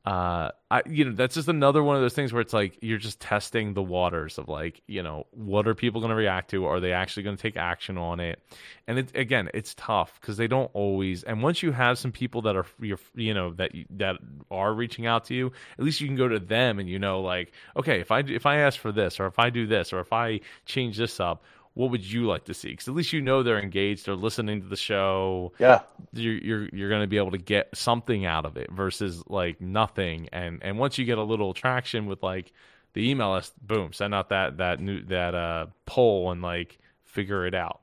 [0.06, 2.96] uh, I you know that's just another one of those things where it's like you're
[2.96, 6.64] just testing the waters of like you know what are people going to react to?
[6.64, 8.40] Are they actually going to take action on it?
[8.86, 11.24] And it again, it's tough because they don't always.
[11.24, 14.16] And once you have some people that are you're you know that that
[14.48, 17.20] are reaching out to you, at least you can go to them and you know
[17.20, 19.98] like okay if I if I ask for this or if I do this or
[19.98, 21.42] if I change this up.
[21.76, 22.70] What would you like to see?
[22.70, 25.82] Because at least you know they're engaged, they're listening to the show, Yeah,
[26.14, 29.60] you're you're you're going to be able to get something out of it versus like
[29.60, 30.30] nothing.
[30.32, 32.50] And and once you get a little traction with like
[32.94, 37.46] the email list boom send out that that new that uh poll and like figure
[37.46, 37.82] it out.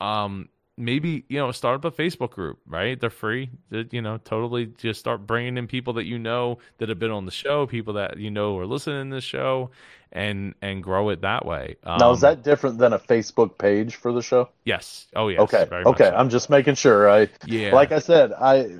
[0.00, 3.00] Um maybe you know start up a facebook group right?
[3.00, 3.50] They're free.
[3.68, 7.12] They're, you know totally just start bringing in people that you know that have been
[7.12, 9.70] on the show people that you know are listening to the show
[10.12, 13.96] and and grow it that way um, now is that different than a Facebook page
[13.96, 14.48] for the show?
[14.64, 16.04] yes oh yes okay, okay.
[16.04, 16.14] so.
[16.14, 17.08] I'm just making sure.
[17.10, 18.78] I yeah like I said, I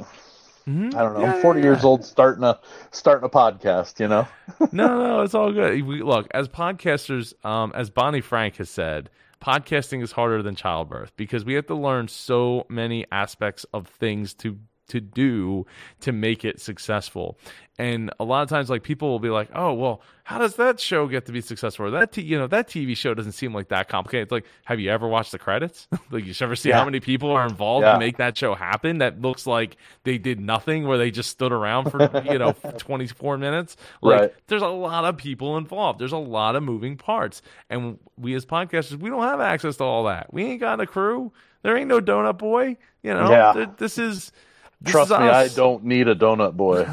[0.66, 0.94] Mhm.
[0.94, 1.20] I don't know.
[1.22, 2.58] Yeah, I'm 40 yeah, years old, starting a
[2.90, 3.98] starting a podcast.
[3.98, 4.28] You know.
[4.72, 5.82] no, no, it's all good.
[5.82, 9.10] We, look, as podcasters, um, as Bonnie Frank has said,
[9.42, 14.34] podcasting is harder than childbirth because we have to learn so many aspects of things
[14.34, 14.58] to
[14.90, 15.66] to do
[16.00, 17.38] to make it successful.
[17.78, 20.78] And a lot of times, like people will be like, "Oh, well, how does that
[20.78, 23.54] show get to be successful?" Or that t- you know that TV show doesn't seem
[23.54, 24.24] like that complicated.
[24.24, 25.88] It's like, have you ever watched the credits?
[26.10, 26.78] like, you should ever see Yeah.
[26.78, 27.94] how many people are involved Yeah.
[27.94, 28.98] to make that show happen?
[28.98, 33.06] That looks like they did nothing, where they just stood around for you know twenty
[33.06, 33.78] four minutes.
[34.02, 34.34] Like, Right.
[34.48, 36.00] there's a lot of people involved.
[36.00, 39.84] There's a lot of moving parts, and we as podcasters, we don't have access to
[39.84, 40.34] all that.
[40.34, 41.32] We ain't got a crew.
[41.62, 42.76] There ain't no donut boy.
[43.02, 43.52] You know, Yeah.
[43.54, 44.32] Th- this is.
[44.82, 46.80] This Trust me, I don't need a donut boy.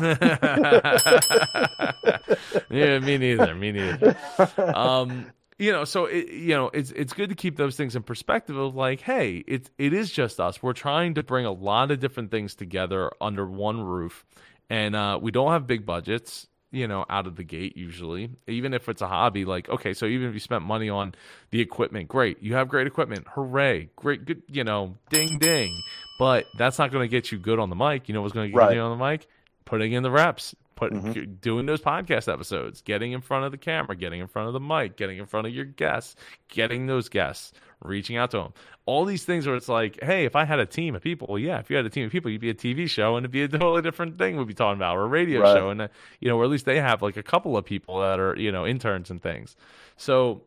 [2.69, 3.55] yeah, me neither.
[3.55, 4.17] Me neither.
[4.57, 8.03] Um, you know, so it, you know, it's it's good to keep those things in
[8.03, 10.61] perspective of like, hey, it's it is just us.
[10.61, 14.25] We're trying to bring a lot of different things together under one roof,
[14.69, 16.47] and uh, we don't have big budgets.
[16.71, 19.45] You know, out of the gate usually, even if it's a hobby.
[19.45, 21.15] Like, okay, so even if you spent money on
[21.51, 22.43] the equipment, great.
[22.43, 23.89] You have great equipment, hooray!
[23.95, 24.43] Great, good.
[24.49, 25.73] You know, ding ding.
[26.19, 28.09] But that's not going to get you good on the mic.
[28.09, 28.75] You know what's going to get Right.
[28.75, 29.27] you on the mic?
[29.65, 31.41] Putting in the reps, put Mhm.
[31.41, 34.59] doing those podcast episodes, getting in front of the camera, getting in front of the
[34.61, 36.15] mic, getting in front of your guests,
[36.47, 37.51] getting those guests,
[37.83, 38.53] reaching out to them.
[38.85, 41.39] All these things where it's like, hey, if I had a team of people, well,
[41.39, 43.31] yeah, if you had a team of people, you'd be a TV show and it'd
[43.31, 45.53] be a totally different thing we'd be talking about, or a radio Right.
[45.53, 45.87] show, and uh,
[46.21, 48.51] you know, or at least they have like a couple of people that are you
[48.51, 49.55] know interns and things.
[49.97, 50.43] So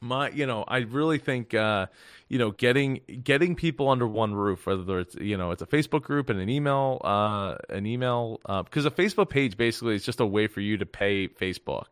[0.00, 1.86] my you know i really think uh
[2.28, 6.02] you know getting getting people under one roof whether it's you know it's a facebook
[6.02, 10.20] group and an email uh an email uh because a facebook page basically is just
[10.20, 11.86] a way for you to pay facebook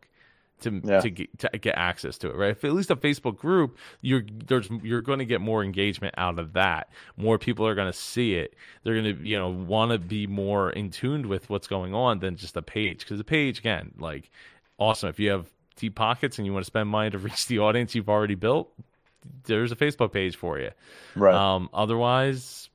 [0.60, 1.00] to Yeah.
[1.00, 2.50] to get to get access to it right?
[2.50, 6.38] If at least a facebook group you're there's you're going to get more engagement out
[6.38, 6.90] of that.
[7.16, 8.54] More people are going to see it.
[8.82, 12.20] They're going to you know want to be more in tuned with what's going on
[12.20, 14.30] than just a page because the page again like
[14.78, 15.08] awesome.
[15.08, 17.94] If you have deep pockets and you want to spend money to reach the audience
[17.94, 18.72] you've already built
[19.44, 20.70] there's a facebook page for you.
[21.14, 21.34] Right.
[21.34, 22.68] um otherwise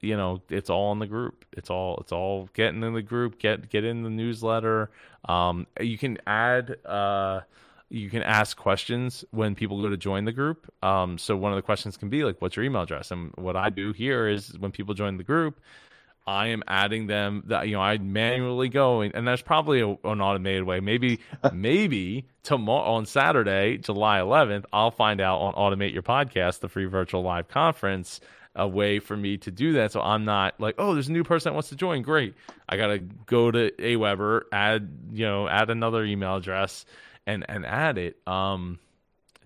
[0.00, 1.44] you know it's all in the group.
[1.52, 4.90] It's all it's all getting in the group get get in the newsletter.
[5.24, 7.40] Um you can add uh
[7.90, 10.72] you can ask questions when people go to join the group.
[10.82, 13.10] Um so one of the questions can be like what's your email address?
[13.10, 15.60] And what i do here is when people join the group
[16.28, 19.88] I am adding them that you know I manually go and, and there's probably a,
[19.88, 20.78] an automated way.
[20.78, 21.20] Maybe
[21.54, 26.84] maybe tomorrow on Saturday, July 11th, I'll find out on Automate Your Podcast, the free
[26.84, 28.20] virtual live conference,
[28.54, 29.90] a way for me to do that.
[29.90, 32.02] So I'm not like, oh, there's a new person that wants to join.
[32.02, 32.34] Great,
[32.68, 36.84] I gotta go to Aweber, add you know add another email address,
[37.26, 38.18] and and add it.
[38.28, 38.78] Um,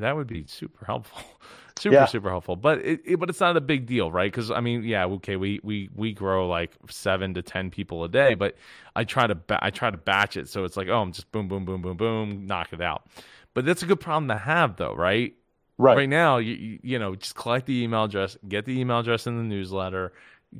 [0.00, 1.22] that would be super helpful.
[1.82, 2.06] super Yeah.
[2.06, 2.56] super helpful.
[2.56, 4.30] But it, it but it's not a big deal right?
[4.30, 8.08] Because i mean yeah okay we we we grow like seven to ten people a
[8.08, 8.56] day but
[8.96, 10.48] i try to ba- i try to batch it.
[10.48, 13.06] So it's like oh i'm just boom boom boom boom boom knock it out.
[13.54, 15.34] But that's a good problem to have though right?
[15.78, 15.96] Right.
[15.96, 19.26] right now you you- you know just collect the email address get the email address
[19.26, 20.12] in the newsletter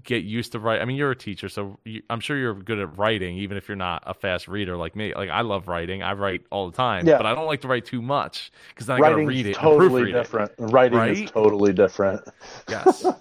[0.05, 0.81] get used to write.
[0.81, 3.69] I mean, you're a teacher, so you, I'm sure you're good at writing, even if
[3.69, 5.15] you're not a fast reader like me.
[5.15, 7.17] Like I love writing, I write all the time, Yeah.
[7.19, 9.55] but I don't like to write too much because then I gotta Writing's read it,
[9.55, 10.13] totally proofread it.
[10.13, 10.53] different.
[10.59, 11.13] Writing Right?
[11.19, 12.23] is totally different.
[12.69, 13.05] Yes.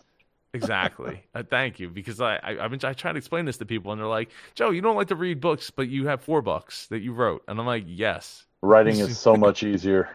[0.54, 1.24] Exactly.
[1.34, 1.90] Uh, thank you.
[1.90, 4.32] Because I, I, I've been, I try to explain this to people, and they're like,
[4.54, 7.44] "Joe, you don't like to read books, but you have four books that you wrote,"
[7.48, 10.10] and I'm like, "Yes, Writing is so much easier.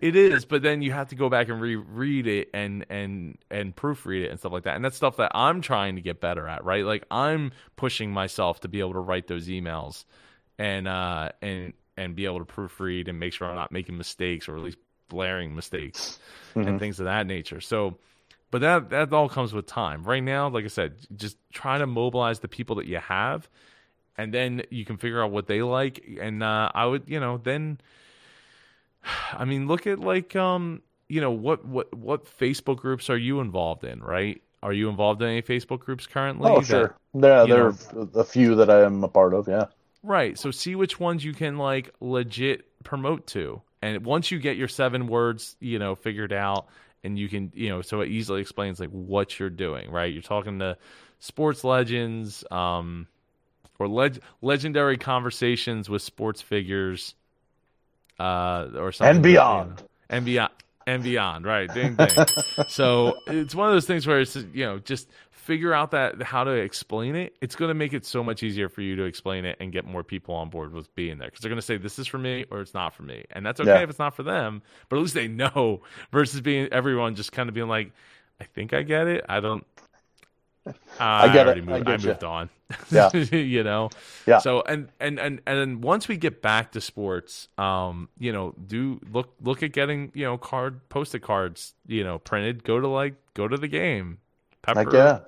[0.00, 3.74] It is." But then you have to go back and reread it and and and
[3.74, 6.46] proofread it and stuff like that, and that's stuff that I'm trying to get better
[6.48, 6.64] at.
[6.64, 6.84] Right?
[6.84, 10.04] Like I'm pushing myself to be able to write those emails,
[10.58, 14.48] and uh and and be able to proofread and make sure I'm not making mistakes
[14.48, 14.78] or at least
[15.08, 16.18] blaring mistakes
[16.64, 16.78] and Mhm.
[16.78, 17.60] things of that nature.
[17.60, 17.98] So,
[18.50, 20.04] but that that all comes with time.
[20.04, 23.48] Right now, like I said, just try to mobilize the people that you have,
[24.16, 26.04] and then you can figure out what they like.
[26.20, 27.78] And uh, I would, you know, then,
[29.32, 33.40] I mean, look at like, um, you know, what what what Facebook groups are you
[33.40, 34.00] involved in?
[34.00, 34.42] Right?
[34.62, 36.50] Are you involved in any Facebook groups currently?
[36.50, 36.94] Oh, that- sure.
[37.14, 37.74] Yeah, there are
[38.14, 39.48] a few that I am a part of.
[39.48, 39.66] Yeah.
[40.02, 40.38] Right.
[40.38, 43.62] So see which ones you can like legit promote to.
[43.82, 46.66] And once you get your seven words, you know, figured out
[47.04, 50.12] and you can, you know, so it easily explains like what you're doing, right?
[50.12, 50.76] You're talking to
[51.20, 53.06] sports legends, um
[53.78, 57.14] or leg- legendary conversations with sports figures
[58.18, 59.76] uh or something And that, you beyond.
[59.76, 60.52] know, and beyond
[60.86, 61.72] and beyond, right?
[61.72, 62.26] Ding ding.
[62.68, 66.44] so it's one of those things where it's you know just figure out that how
[66.44, 67.34] to explain it.
[67.40, 69.84] It's going to make it so much easier for you to explain it and get
[69.86, 72.18] more people on board with being there because they're going to say this is for
[72.18, 73.82] me or it's not for me, and that's okay Yeah.
[73.82, 74.62] if it's not for them.
[74.88, 77.92] But at least they know versus being everyone just kind of being like,
[78.40, 79.24] I think I get it.
[79.28, 79.66] I don't.
[80.98, 81.46] I, get it.
[81.46, 81.88] already I moved.
[81.88, 82.08] I, you.
[82.08, 82.50] moved on.
[82.90, 83.10] Yeah.
[83.14, 83.88] you know.
[84.26, 84.38] Yeah.
[84.38, 88.54] So and and and and then once we get back to sports, um, you know,
[88.66, 92.64] do look look at getting you know card posted cards, you know, printed.
[92.64, 94.18] Go to like go to the game.
[94.60, 95.20] Pepper, Heck yeah.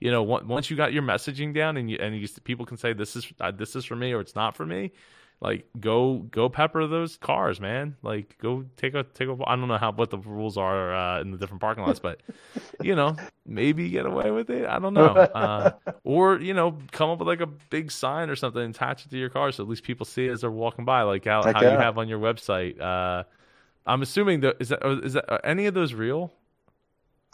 [0.00, 2.94] you know, once you got your messaging down and you and you, people can say
[2.94, 4.92] this is uh, this is for me or it's not for me.
[5.40, 7.94] Like go go pepper those cars, man.
[8.02, 9.36] Like go take a take a.
[9.46, 12.20] I don't know how what the rules are uh, in the different parking lots, but
[12.82, 13.16] you know
[13.46, 14.66] maybe get away with it.
[14.66, 15.06] I don't know.
[15.06, 15.70] Uh,
[16.02, 19.10] or you know come up with like a big sign or something, and attach it
[19.10, 21.44] to your car so at least people see it as they're walking by, like how,
[21.44, 22.80] how you have on your website.
[22.80, 23.22] Uh,
[23.86, 26.32] I'm assuming that is that is that are any of those real?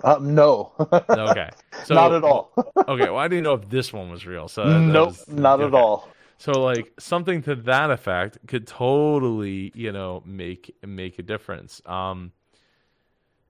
[0.02, 0.72] Uh, no.
[1.08, 1.48] Okay,
[1.84, 2.52] so Not at all.
[2.76, 4.48] okay, well, I didn't know if this one was real.
[4.48, 6.08] So nope, was- not at all.
[6.38, 11.80] So like something to that effect could totally, you know, make make a difference.
[11.86, 12.32] Um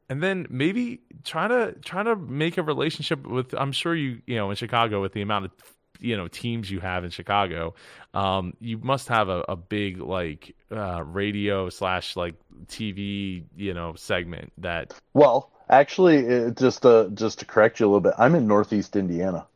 [0.08, 4.36] and then maybe try to try to make a relationship with I'm sure you, you
[4.36, 5.52] know, in Chicago with the amount of
[6.00, 7.74] you know teams you have in Chicago,
[8.12, 12.34] um, you must have a, a big like uh, radio slash like
[12.66, 18.00] TV, you know, segment that Well, actually, just to just to correct you a little
[18.00, 19.46] bit, I'm in Northeast Indiana.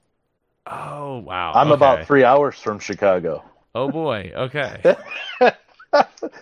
[0.70, 1.52] Oh wow.
[1.54, 1.74] I'm okay.
[1.74, 3.44] about three hours from Chicago.
[3.74, 4.96] Oh boy, okay.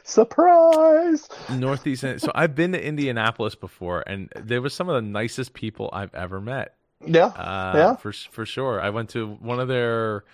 [0.04, 1.28] Surprise!
[1.50, 2.02] Northeast.
[2.18, 6.14] So I've been to Indianapolis before, and there was some of the nicest people I've
[6.14, 6.74] ever met.
[7.04, 7.96] Yeah, Uh, Yeah.
[7.96, 8.80] for for sure.
[8.80, 10.24] I went to one of their.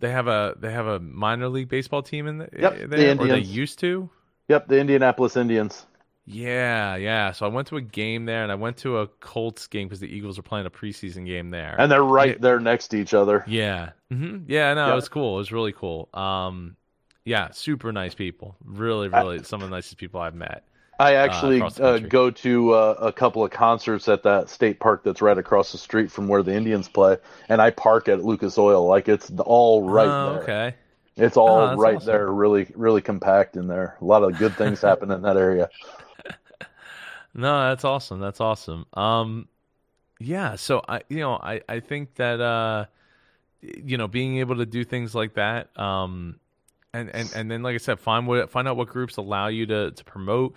[0.00, 3.20] They have a they have a minor league baseball team in the, Yep, the there,
[3.20, 4.08] or they used to.
[4.48, 5.86] yep, the Indianapolis Indians.
[6.32, 7.32] Yeah, yeah.
[7.32, 10.00] So I went to a game there, and I went to a Colts game because
[10.00, 11.74] the Eagles were playing a preseason game there.
[11.78, 13.44] And they're right there next to each other.
[13.48, 13.90] Yeah.
[14.10, 14.92] hmm Yeah, no, Yeah.
[14.92, 15.34] it was cool.
[15.36, 16.08] It was really cool.
[16.14, 16.76] Um,
[17.24, 18.56] yeah, super nice people.
[18.64, 20.64] Really, really, some of the nicest people I've met.
[20.98, 24.80] I actually across the uh, go to uh, a couple of concerts at that state
[24.80, 27.16] park that's right across the street from where the Indians play,
[27.48, 28.86] and I park at Lucas Oil.
[28.86, 30.42] Like it's all right Oh, there.
[30.42, 30.74] okay.
[31.16, 32.06] It's all Oh, right awesome.
[32.06, 33.96] there, really, really compact in there.
[34.00, 35.70] A lot of good things happen in that area.
[37.34, 38.20] No, that's awesome.
[38.20, 38.86] That's awesome.
[38.94, 39.48] Um,
[40.18, 40.56] yeah.
[40.56, 42.86] So I, you know, I, I think that, uh,
[43.62, 46.40] you know, being able to do things like that, um,
[46.92, 49.64] and, and, and then, like I said, find what, find out what groups allow you
[49.66, 50.56] to, to promote,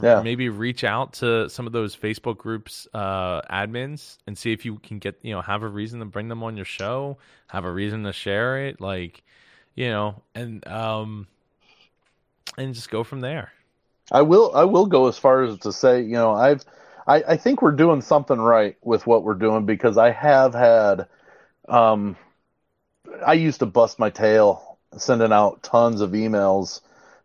[0.00, 0.22] Yeah.
[0.22, 4.78] maybe reach out to some of those Facebook groups, uh, admins and see if you
[4.78, 7.18] can get, you know, have a reason to bring them on your show,
[7.48, 8.80] have a reason to share it.
[8.80, 9.24] Like,
[9.74, 11.26] you know, and, um,
[12.56, 13.52] and just go from there.
[14.10, 16.64] I will I will go as far as to say, you know, I've
[17.06, 21.08] I, I think we're doing something right with what we're doing because I have had
[21.68, 22.16] um
[23.26, 26.80] I used to bust my tail sending out tons of emails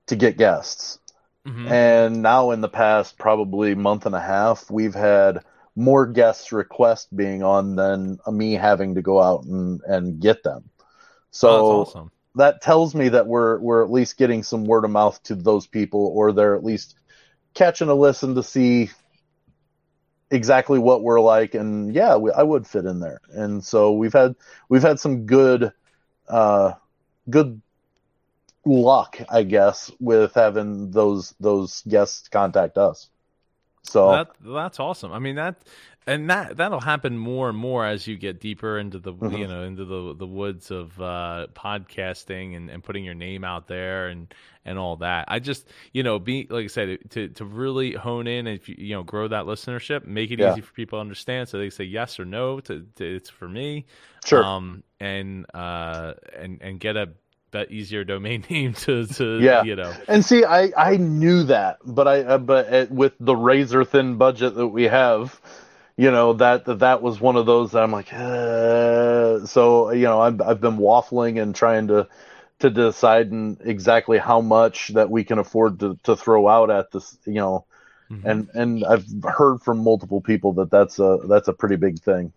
[0.07, 0.99] to get guests.
[1.45, 1.67] Mhm.
[1.67, 5.43] And now in the past probably month and a half, we've had
[5.75, 10.69] more guests request being on than me having to go out and, and get them.
[11.31, 12.11] So Oh, that's awesome.
[12.37, 15.67] That tells me that we're we're at least getting some word of mouth to those
[15.67, 16.95] people, or they're at least
[17.53, 18.89] catching a listen to see
[20.31, 23.21] exactly what we're like, and yeah, we, I would fit in there.
[23.29, 24.35] And so we've had
[24.69, 25.71] we've had some good
[26.27, 26.73] uh,
[27.29, 27.61] good
[28.65, 33.09] luck, I guess, with having those those guests contact us.
[33.83, 35.13] So that, that's awesome.
[35.13, 35.63] I mean that
[36.07, 39.35] and that that'll happen more and more as you get deeper into the mm-hmm.
[39.35, 43.67] you know into the the woods of uh, podcasting and, and putting your name out
[43.67, 45.25] there and and all that.
[45.27, 48.69] I just you know be like I said to to really hone in and if
[48.69, 50.53] you, you know grow that listenership, make it yeah.
[50.53, 53.49] easy for people to understand so they say yes or no to, to it's for
[53.49, 53.85] me.
[54.25, 54.43] Sure.
[54.43, 57.09] Um and uh and and get a
[57.51, 59.63] that easier domain name to, to yeah.
[59.63, 59.93] you know.
[60.07, 64.17] And see, I I knew that, but I uh, but uh, with the razor thin
[64.17, 65.39] budget that we have,
[65.95, 70.21] you know that that was one of those that I'm like, uh, so you know
[70.21, 72.07] I've I've been waffling and trying to
[72.59, 76.91] to decide and exactly how much that we can afford to to throw out at
[76.91, 77.65] this, you know,
[78.09, 78.27] mm-hmm.
[78.27, 82.33] and and I've heard from multiple people that that's a that's a pretty big thing.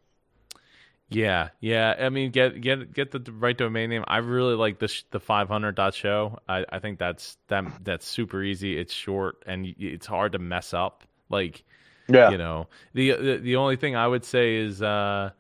[1.11, 1.95] Yeah, yeah.
[1.99, 4.05] I mean, get get get the right domain name.
[4.07, 6.39] I really like this the 500 dot show.
[6.49, 8.79] I I think that's that that's super easy.
[8.79, 11.05] It's short and it's hard to mess up.
[11.29, 11.65] Like
[12.11, 12.31] yeah.
[12.31, 15.31] You know, the, the, the only thing I would say is, uh,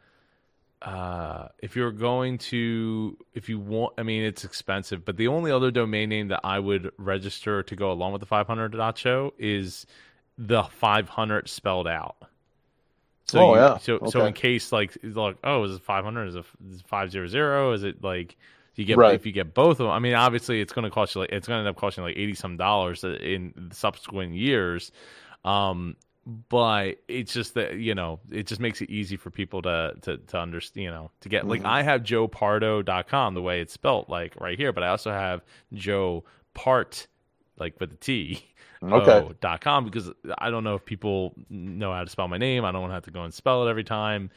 [0.82, 5.50] uh, if you're going to, if you want, I mean, it's expensive, but the only
[5.50, 9.34] other domain name that I would register to go along with the 500 dot show
[9.38, 9.86] is
[10.38, 12.16] the 500 spelled out.
[13.30, 13.78] So oh you, yeah.
[13.78, 14.10] So okay.
[14.10, 16.44] so in case like like oh is it 500 is it
[16.86, 17.24] 500
[17.74, 18.36] is it like
[18.76, 19.14] you get right.
[19.14, 21.30] if you get both of them I mean obviously it's going to cost you like
[21.30, 24.92] it's going to end up costing like 80 some dollars in subsequent years
[25.44, 25.96] um
[26.48, 30.18] but it's just that you know it just makes it easy for people to to
[30.18, 31.68] to understand you know to get like mm-hmm.
[31.68, 36.22] i have joepardo.com the way it's spelt like right here but i also have joe
[36.54, 37.06] part
[37.60, 38.44] like with the t
[38.82, 39.28] okay.
[39.40, 42.72] dot com because i don't know if people know how to spell my name i
[42.72, 44.30] don't want to have to go and spell it every time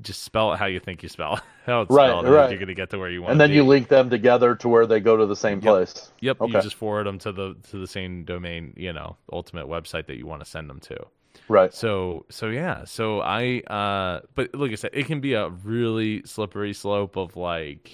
[0.00, 1.42] just spell it how you think you spell it.
[1.66, 2.48] How it's right, spelled, right.
[2.48, 3.32] You're going to get to where you want.
[3.32, 5.62] And then you link them together to where they go to the same yep.
[5.64, 6.12] place.
[6.20, 6.40] Yep.
[6.42, 6.52] Okay.
[6.52, 10.16] You just forward them to the to the same domain, you know, ultimate website that
[10.16, 10.96] you want to send them to.
[11.48, 11.74] Right.
[11.74, 12.84] So so yeah.
[12.84, 17.36] So I uh but like I said, it can be a really slippery slope of
[17.36, 17.90] like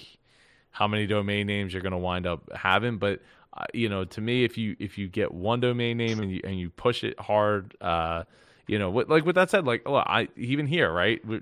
[0.70, 3.20] how many domain names you're going to wind up having, but
[3.56, 6.40] uh, you know, to me if you if you get one domain name and you
[6.44, 8.24] and you push it hard uh
[8.68, 11.40] you know, like with that said, like look, I even here, right, We're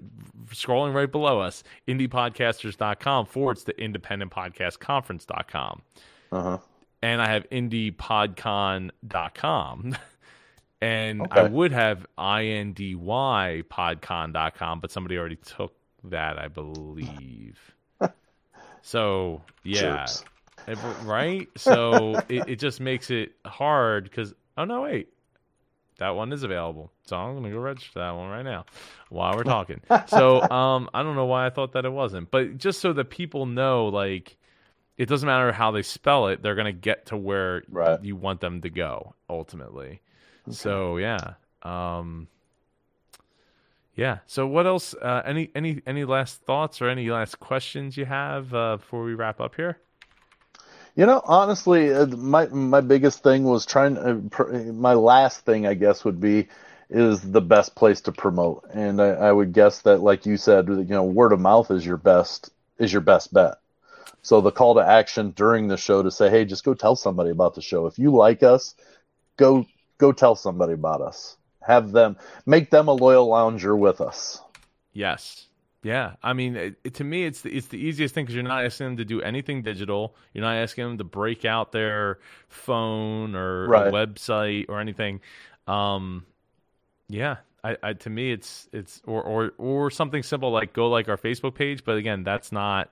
[0.52, 5.82] scrolling right below us, indiepodcasters.com forwards to independentpodcastconference.com.
[6.32, 6.58] Uh-huh.
[7.02, 9.96] And I have indiepodcon.com.
[10.80, 11.40] and Okay.
[11.40, 17.58] I would have indypodcon.com, but somebody already took that, I believe.
[18.82, 20.06] so, yeah.
[20.06, 20.24] Jerks.
[21.05, 21.49] Right?
[21.57, 25.09] So it, it just makes it hard because, oh, no, wait.
[25.99, 26.91] That one is available.
[27.05, 28.64] So I'm going to go register that one right now
[29.11, 29.83] while we're talking.
[30.07, 32.31] so um, I don't know why I thought that it wasn't.
[32.31, 34.39] But just so that people know, like,
[34.97, 38.03] it doesn't matter how they spell it, they're going to get to where Right.
[38.03, 40.01] you want them to go ultimately.
[40.51, 42.27] So yeah, um,
[43.95, 44.18] yeah.
[44.27, 44.95] So what else?
[44.95, 49.14] Uh, any any any last thoughts or any last questions you have uh, before we
[49.14, 49.79] wrap up here?
[51.01, 53.96] You know, honestly, uh, my my biggest thing was trying.
[53.96, 56.48] Uh, pr- my last thing, I guess, would be
[56.90, 60.68] is the best place to promote, and I, I would guess that, like you said,
[60.68, 63.55] you know, word of mouth is your best is your best bet.
[64.20, 67.30] So the call to action during the show to say, hey, just go tell somebody
[67.30, 67.86] about the show.
[67.86, 68.74] If you like us,
[69.38, 69.64] go
[69.96, 71.38] go tell somebody about us.
[71.62, 74.42] Have them make them a loyal lounger with us.
[74.92, 75.46] Yes.
[75.83, 78.45] Yeah, I mean, it, it- to me, it's the, it's the easiest thing because you're
[78.45, 80.14] not asking them to do anything digital.
[80.35, 82.18] You're not asking them to break out their
[82.49, 83.95] phone or Right.
[83.95, 85.20] website or anything.
[85.66, 86.26] Um,
[87.09, 91.09] yeah, I, I to me, it's it's or or or something simple like go like
[91.09, 91.85] our Facebook page.
[91.85, 92.91] But again, that's not.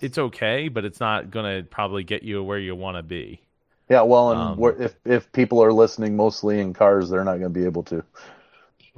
[0.00, 3.42] It's okay, but it's not gonna probably get you where you want to be.
[3.90, 7.52] Yeah, well, and Um, if if people are listening mostly in cars, they're not going
[7.52, 8.04] to be able to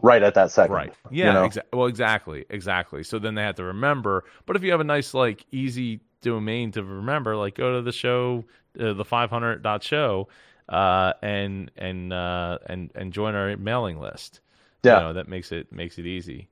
[0.01, 0.75] right at that second.
[0.75, 0.95] Right.
[1.11, 1.33] you Yeah.
[1.33, 1.49] know?
[1.49, 2.45] exa- well, exactly.
[2.49, 3.03] Exactly.
[3.03, 4.25] So then they have to remember.
[4.47, 7.93] But if you have a nice, like, easy domain to remember, like, go to the
[7.93, 8.45] show,
[8.81, 10.29] uh, the 500 dot show,
[10.69, 14.41] uh, and and uh, and and join our mailing list.
[14.83, 14.99] Yeah.
[14.99, 16.49] You know, that makes it makes it easy.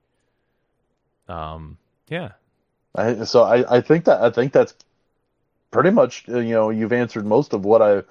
[1.28, 1.78] Um.
[2.08, 2.32] Yeah.
[2.94, 4.74] I, so I, I think that I think that's
[5.70, 8.02] pretty much uh, you know you've answered most of what I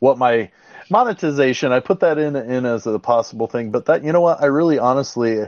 [0.00, 0.50] what my
[0.90, 4.42] monetization I put that in in as a possible thing but that you know what
[4.42, 5.44] I really honestly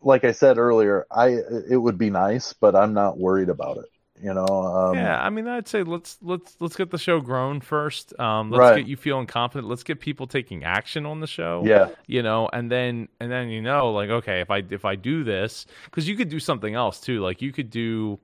[0.00, 1.38] like I said earlier I
[1.70, 3.86] it would be nice but I'm not worried about it
[4.22, 4.46] You know.
[4.46, 8.18] Um, yeah, I mean, I'd say let's let's let's get the show grown first.
[8.20, 8.74] Um, let's Right.
[8.76, 9.68] get you feeling confident.
[9.68, 11.62] Let's get people taking action on the show.
[11.66, 11.88] Yeah.
[12.06, 15.24] you know, and then and then you know, like okay, if I if I do
[15.24, 17.20] this, because you could do something else too.
[17.20, 18.20] Like you could do,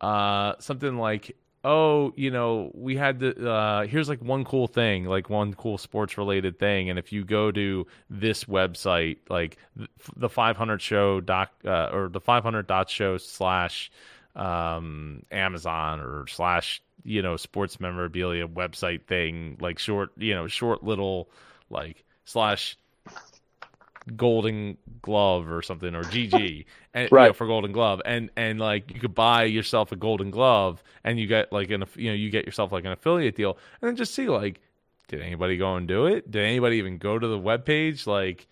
[0.00, 1.36] uh, something like.
[1.70, 5.76] Oh, you know, we had the uh here's like one cool thing, like one cool
[5.76, 9.58] sports related thing and if you go to this website, like
[10.16, 13.90] the 500 show doc uh, or the 500 dot show slash
[14.34, 20.82] um Amazon or slash you know sports memorabilia website thing like short you know short
[20.82, 21.28] little
[21.68, 22.78] like slash
[24.16, 27.36] golden glove or something or GG and you know, Right.
[27.36, 31.26] for golden glove and and like you could buy yourself a golden glove and you
[31.26, 34.14] get like an you know you get yourself like an affiliate deal and then just
[34.14, 34.60] see like
[35.08, 38.46] did anybody go and do it did anybody even go to the web page like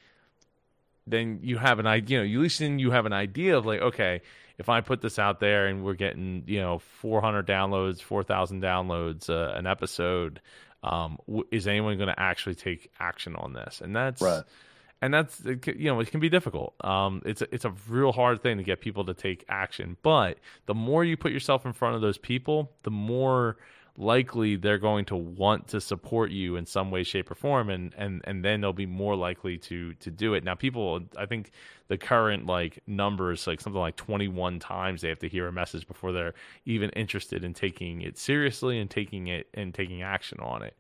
[1.07, 3.57] then you have an idea you know you at least then you have an idea
[3.57, 4.21] of like okay
[4.59, 9.29] if I put this out there and we're getting you know 400 downloads 4,000 downloads
[9.31, 10.41] uh, an episode
[10.83, 14.43] um, w- is anyone going to actually take action on this and that's Right.
[15.03, 16.75] And that's you know it can be difficult.
[16.85, 19.97] Um, it's a, it's a real hard thing to get people to take action.
[20.03, 23.57] But the more you put yourself in front of those people, the more
[23.99, 27.95] likely they're going to want to support you in some way, shape, or form, and
[27.99, 30.45] and and then they'll be more likely to to do it.
[30.45, 31.51] Now, people, I think
[31.89, 35.87] the current like numbers like something like 21 times they have to hear a message
[35.87, 36.35] before they're
[36.65, 40.77] even interested in taking it seriously and taking it and taking action on it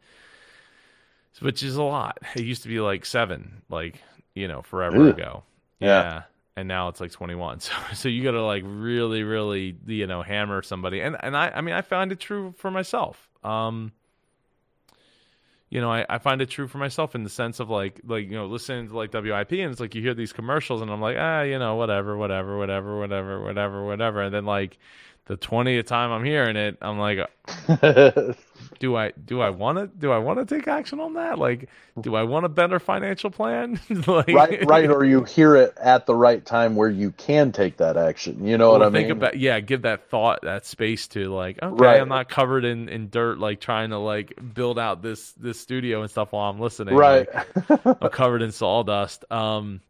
[1.40, 2.18] which is a lot.
[2.34, 4.00] It used to be like seven, like
[4.34, 5.18] you know, forever Ugh.
[5.18, 5.42] ago.
[5.80, 6.22] Yeah.
[6.56, 7.60] and now it's like twenty one.
[7.60, 11.00] So, so you got to like really, really, you know, hammer somebody.
[11.00, 13.28] And and I, I mean, I found it true for myself.
[13.44, 13.92] Um,
[15.68, 18.24] you know, I, I find it true for myself in the sense of like, like
[18.26, 21.00] you know, listening to like WIP, and it's like you hear these commercials, and I'm
[21.00, 24.78] like, ah, you know, whatever, whatever, whatever, whatever, whatever, whatever, and then like
[25.26, 27.18] the twentieth time I'm hearing it, I'm like,
[28.78, 31.38] do I do I want to do I want to take action on that?
[31.38, 31.68] Like,
[32.00, 33.80] do I want a better financial plan?
[34.06, 37.78] like, right, right, or you hear it at the right time where you can take
[37.78, 38.46] that action.
[38.46, 39.10] You know what I think mean?
[39.10, 42.00] about yeah, give that thought that space to like, okay, Right.
[42.00, 46.02] I'm not covered in in dirt, like trying to like build out this this studio
[46.02, 46.94] and stuff while I'm listening.
[46.94, 47.28] right.
[47.28, 47.40] Like,
[48.00, 49.24] I'm covered in sawdust.
[49.30, 49.80] Um,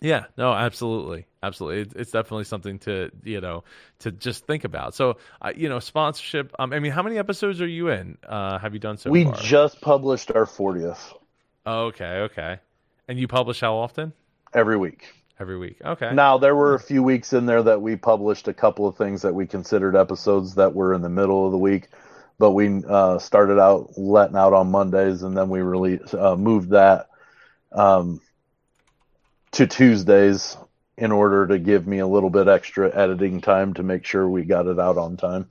[0.00, 1.82] yeah, no, absolutely, absolutely.
[1.82, 3.64] It's, it's definitely something to you know
[4.00, 4.94] to just think about.
[4.94, 6.52] So, uh, you know, sponsorship.
[6.58, 8.18] Um, I mean, how many episodes are you in?
[8.26, 9.34] Uh, have you done so we far?
[9.34, 11.12] just published our 40th
[11.66, 12.58] Oh, okay, okay.
[13.08, 14.12] And you publish how often?
[14.52, 15.04] every week.
[15.40, 15.78] Every week.
[15.84, 16.12] Okay.
[16.12, 19.22] Now there were a few weeks in there that we published a couple of things
[19.22, 21.88] that we considered episodes that were in the middle of the week,
[22.38, 26.70] but we uh, started out letting out on Mondays and then we really uh, moved
[26.70, 27.08] that
[27.72, 28.20] um,
[29.54, 30.56] to Tuesdays
[30.96, 34.44] in order to give me a little bit extra editing time to make sure we
[34.44, 35.48] got it out on time.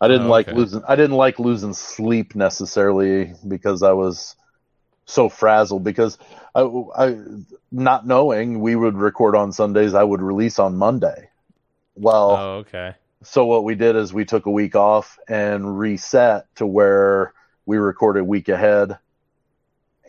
[0.00, 4.36] I didn't Oh, like losing I didn't like losing sleep necessarily because I was
[5.06, 6.18] so frazzled because
[6.54, 6.62] I,
[6.96, 7.16] I
[7.70, 11.28] not knowing we would record on Sundays, I would release on Monday.
[11.96, 12.94] Well, Oh, okay.
[13.22, 17.34] so what we did is we took a week off and reset to where
[17.66, 18.98] we recorded a week ahead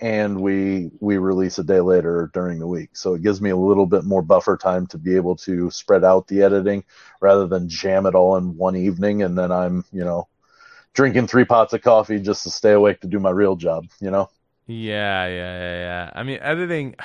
[0.02, 2.89] and we we release a day later during the week.
[2.93, 6.04] So it gives me a little bit more buffer time to be able to spread
[6.04, 6.84] out the editing
[7.22, 10.28] rather than jam it all in one evening and then I'm, you know,
[10.93, 14.12] drinking three pots of coffee just to stay awake to do my real job, you
[14.12, 14.30] know?
[14.68, 16.12] Yeah, yeah, yeah, yeah.
[16.16, 16.95] I mean, editing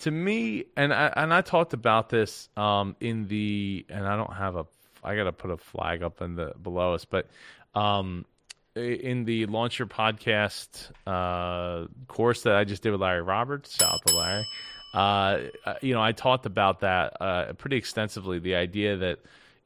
[0.00, 4.34] to me, and I and I talked about this um in the, and I don't
[4.34, 4.66] have a,
[5.04, 7.28] I gotta put a flag up in the below us, but
[7.74, 8.26] um
[8.76, 13.94] in the Launch Your Podcast uh course that I just did with Larry Roberts, shout
[13.94, 14.46] out to Larry.
[14.92, 18.38] Uh, uh, you know, I talked about that uh pretty extensively.
[18.38, 19.18] The idea that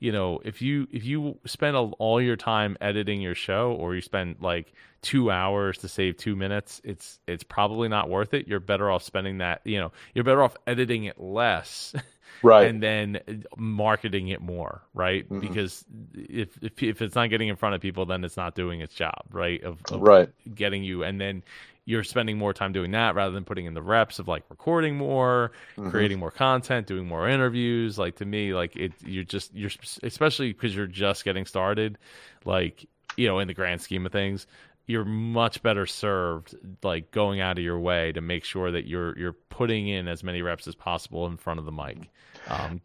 [0.04, 4.02] you know if you if you spend all your time editing your show or you
[4.02, 8.60] spend like two hours to save two minutes it's it's probably not worth it you're
[8.60, 11.94] better off spending that you know you're better off editing it less
[12.42, 12.66] Right.
[12.66, 13.20] and then
[13.56, 15.40] marketing it more right Mhm.
[15.40, 18.80] because if, if if it's not getting in front of people then it's not doing
[18.82, 20.28] its job right of, of right.
[20.54, 21.42] getting you and then
[21.86, 24.96] you're spending more time doing that rather than putting in the reps of like recording
[24.96, 25.90] more Mhm.
[25.90, 29.70] creating more content doing more interviews like to me like it you're just you're
[30.02, 31.98] especially because you're just getting started
[32.44, 32.86] like
[33.16, 34.46] you know in the grand scheme of things
[34.86, 39.16] you're much better served like going out of your way to make sure that you're
[39.18, 42.10] you're putting in as many reps as possible in front of the mic
[42.48, 42.80] um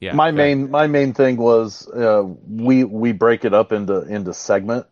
[0.00, 4.34] yeah my main my main thing was uh, we we break it up into into
[4.34, 4.86] segment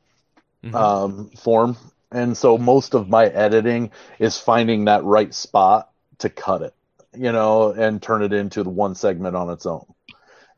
[0.62, 0.74] Mhm.
[0.74, 1.77] um, form,
[2.12, 6.74] and so most of my editing is finding that right spot to cut it,
[7.15, 9.87] you know, and turn it into the one segment on its own.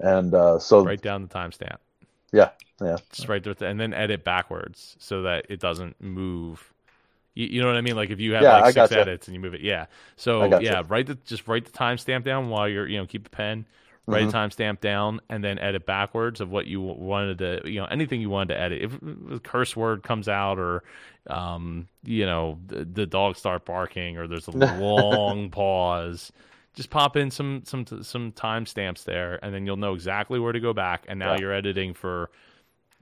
[0.00, 1.78] And uh, so write down the timestamp
[2.32, 2.50] Yeah,
[2.80, 2.98] yeah.
[3.12, 6.72] Just right there, and then edit backwards so that it doesn't move.
[7.34, 7.96] You, you know what I mean?
[7.96, 8.92] Like if you have Yeah, like six gotcha.
[8.92, 9.86] edits and you move it, yeah.
[10.16, 13.30] So yeah, write the just write the timestamp down while you're you know keep a
[13.30, 13.66] pen,
[14.12, 14.28] write Mhm.
[14.28, 18.20] a timestamp down, and then edit backwards of what you wanted to you know anything
[18.20, 18.82] you wanted to edit.
[18.82, 18.98] If
[19.32, 20.82] a curse word comes out or
[21.28, 26.32] um you know the, the dogs start barking or there's a long pause.
[26.74, 30.60] Just pop in some some some timestamps there, and then you'll know exactly where to
[30.60, 31.04] go back.
[31.08, 31.40] And now Yeah.
[31.40, 32.30] you're editing for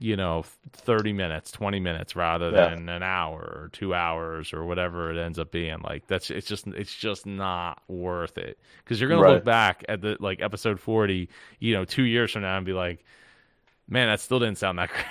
[0.01, 2.69] you know 30 minutes 20 minutes rather Yeah.
[2.71, 5.79] than an hour or two hours or whatever it ends up being.
[5.81, 8.57] Like that's it's just it's just not worth it.
[8.83, 11.29] Because you're gonna look back at the like episode 40
[11.59, 13.05] you know two years from now and be like
[13.87, 15.05] man that still didn't sound that great.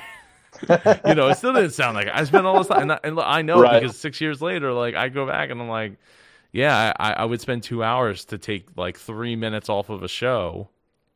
[1.06, 3.20] You know it still didn't sound like i spent all this time and I, and
[3.20, 3.80] I know Right.
[3.80, 5.92] because six years later like i go back and i'm like
[6.52, 10.08] yeah I, I would spend two hours to take like three minutes off of a
[10.08, 10.68] show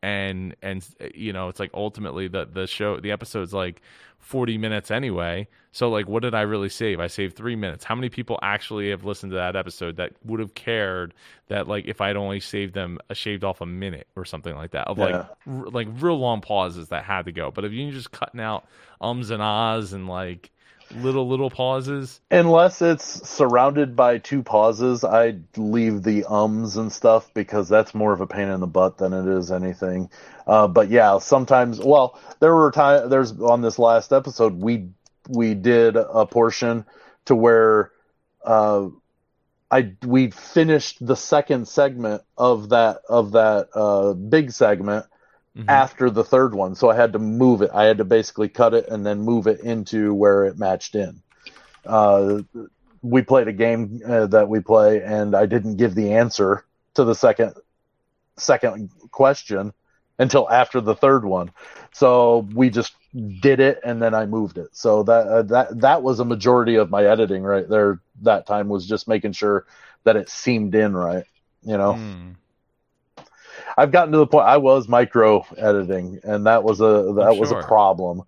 [0.05, 3.81] and and you know it's like ultimately the the show the episode's like
[4.19, 5.47] 40 minutes anyway.
[5.71, 6.99] So like what did i really save?
[6.99, 7.83] I saved three minutes.
[7.83, 11.13] How many people actually have listened to that episode that would have cared
[11.47, 14.71] that like if i'd only saved them uh, shaved off a minute or something like
[14.71, 14.87] that?
[14.87, 17.49] Of like r- like real long pauses that had to go.
[17.49, 18.67] But if you're just cutting out
[19.01, 20.51] ums and ahs and like
[20.93, 27.33] little little pauses Unless it's surrounded by two pauses, I leave the ums and stuff
[27.33, 30.09] because that's more of a pain in the butt than it is anything.
[30.47, 31.79] Uh, but yeah, sometimes.
[31.79, 33.09] Well, there were time.
[33.09, 34.89] There's on this last episode we
[35.29, 36.85] we did a portion
[37.25, 37.91] to where
[38.43, 38.89] uh,
[39.71, 45.05] I we finished the second segment of that of that uh, big segment
[45.57, 45.65] Mhm.
[45.69, 46.75] after the third one.
[46.75, 47.71] So I had to move it.
[47.73, 51.21] I had to basically cut it and then move it into where it matched in.
[51.85, 52.41] Uh,
[53.01, 56.65] we played a game uh, that we play, and I didn't give the answer
[56.95, 57.53] to the second
[58.37, 59.73] second question
[60.19, 61.51] until after the third one.
[61.93, 62.93] So we just
[63.41, 64.69] did it, and then I moved it.
[64.73, 68.01] So that uh, that that was a majority of my editing right there.
[68.23, 69.65] That time was just making sure
[70.03, 71.25] that it seemed in right.
[71.63, 71.93] You know.
[71.93, 72.35] Mm.
[73.77, 77.35] I've gotten to the point I was micro editing, and that was a that I'm
[77.37, 77.59] was sure.
[77.59, 78.23] a problem.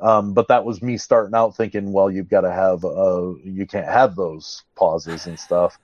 [0.00, 3.66] Um, but that was me starting out thinking, well, you've got to have uh, you
[3.66, 5.78] can't have those pauses and stuff.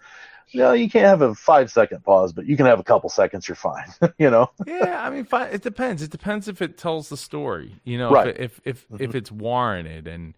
[0.54, 3.48] No, you can't have a five second pause, but you can have a couple seconds.
[3.48, 3.86] You're fine.
[4.18, 6.02] you know, yeah, I mean, it depends.
[6.02, 7.80] It depends if it tells the story.
[7.84, 8.26] You know, Right.
[8.34, 9.14] if if if, if Mhm.
[9.14, 10.34] it's warranted and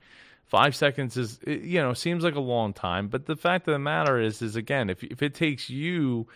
[0.46, 3.78] five seconds is you know seems like a long time, but the fact of the
[3.78, 6.26] matter is is again if if it takes you.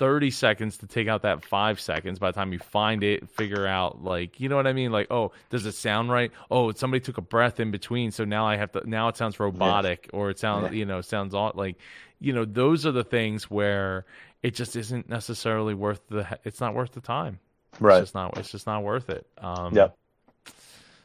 [0.00, 3.66] 30 seconds to take out that five seconds by the time you find it figure
[3.66, 7.00] out like you know what i mean like oh does it sound right oh somebody
[7.02, 10.30] took a breath in between so now i have to now it sounds robotic or
[10.30, 10.78] it sounds Yeah.
[10.78, 11.76] you know sounds all like
[12.18, 14.06] you know those are the things where
[14.42, 17.38] it just isn't necessarily worth the it's not worth the time
[17.74, 18.00] it's right?
[18.00, 19.94] just not it's just not worth it um Yep.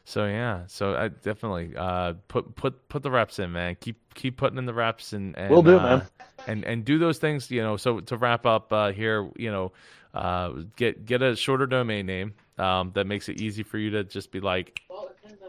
[0.08, 0.62] So yeah.
[0.68, 3.76] So i definitely uh put put put the reps in man.
[3.80, 6.02] Keep keep putting in the reps and, and we'll do, uh, man.
[6.46, 9.72] and and do those things you know so to wrap up uh here you know
[10.14, 14.04] uh get get a shorter domain name um that makes it easy for you to
[14.04, 14.80] just be like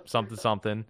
[0.05, 0.85] something something.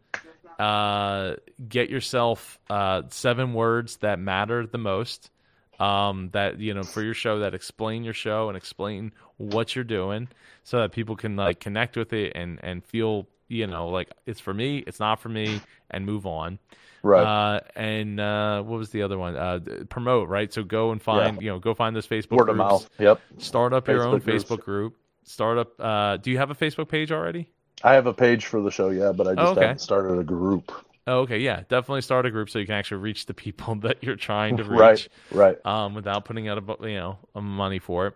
[0.57, 1.35] Uh
[1.67, 5.29] get yourself uh seven words that matter the most
[5.79, 9.83] um that you know for your show that explain your show and explain what you're
[9.83, 10.27] doing
[10.63, 14.39] so that people can like connect with it and and feel you know like it's
[14.39, 16.59] for me it's not for me and move on
[17.03, 17.23] Right.
[17.23, 19.35] uh, and uh, what was the other one?
[19.37, 20.51] Uh, promote, right?
[20.51, 22.89] So go and find, you know, go find those Facebook Word of mouth.
[22.99, 23.21] Yep.
[23.37, 24.43] Start up your own Facebook groups.
[24.43, 24.97] Facebook group.
[25.23, 25.79] Start up.
[25.79, 27.47] Uh, do you have a Facebook page already?
[27.83, 29.61] I have a page for the show, yeah, but I just Oh, okay.
[29.61, 30.71] haven't started a group.
[31.09, 34.03] Oh, okay, yeah, definitely start a group so you can actually reach the people that
[34.03, 35.09] you're trying to reach, Right.
[35.31, 35.65] Right.
[35.65, 38.13] um, without putting out a you know a money for it.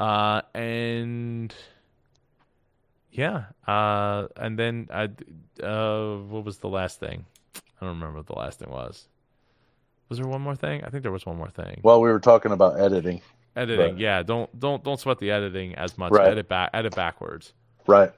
[0.00, 1.54] Uh, and
[3.12, 5.04] yeah, uh, and then I,
[5.64, 7.24] uh, what was the last thing?
[7.56, 9.06] I don't remember what the last thing was.
[10.08, 10.82] Was there one more thing?
[10.84, 11.80] I think there was one more thing.
[11.84, 13.20] Well, we were talking about editing.
[13.56, 13.98] Editing, Right.
[13.98, 14.22] yeah.
[14.24, 16.10] Don't don't don't sweat the editing as much.
[16.10, 16.26] Right.
[16.28, 17.52] Edit back, edit backwards,
[17.86, 18.12] Right.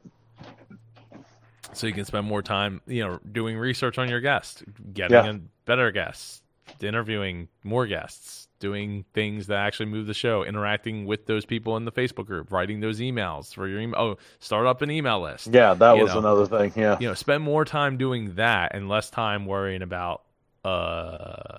[1.76, 5.26] So you can spend more time, you know, doing research on your guest, getting Yeah.
[5.30, 6.42] in better guests,
[6.80, 11.84] interviewing more guests, doing things that actually move the show, interacting with those people in
[11.84, 14.00] the Facebook group, writing those emails for your email.
[14.00, 15.48] Oh, start up an email list.
[15.48, 16.20] Yeah, that You was know.
[16.20, 16.72] another thing.
[16.74, 16.96] Yeah.
[16.98, 20.22] You know, spend more time doing that and less time worrying about
[20.64, 21.58] uh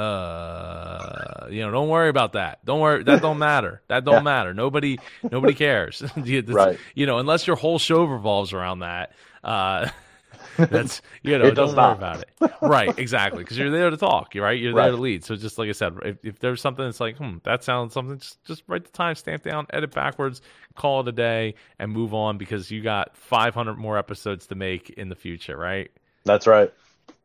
[0.00, 4.20] uh you know don't worry about that don't worry that don't matter that don't Yeah.
[4.20, 4.98] matter nobody
[5.30, 6.78] nobody cares You- this- Right.
[6.94, 9.12] you know unless your whole show revolves around that
[9.44, 9.88] uh
[10.56, 11.96] That's you know, It don't worry not.
[11.98, 12.52] about it.
[12.60, 14.34] Right, exactly, because you're there to talk.
[14.34, 14.58] You're right.
[14.58, 15.24] You're there to lead.
[15.24, 18.18] So just like I said, if, if there's something that's like, hmm, that sounds something,
[18.18, 20.42] just just write the time stamp down, edit backwards,
[20.76, 24.90] call it a day, and move on because you got 500 more episodes to make
[24.90, 25.56] in the future.
[25.56, 25.90] Right.
[26.24, 26.72] That's right.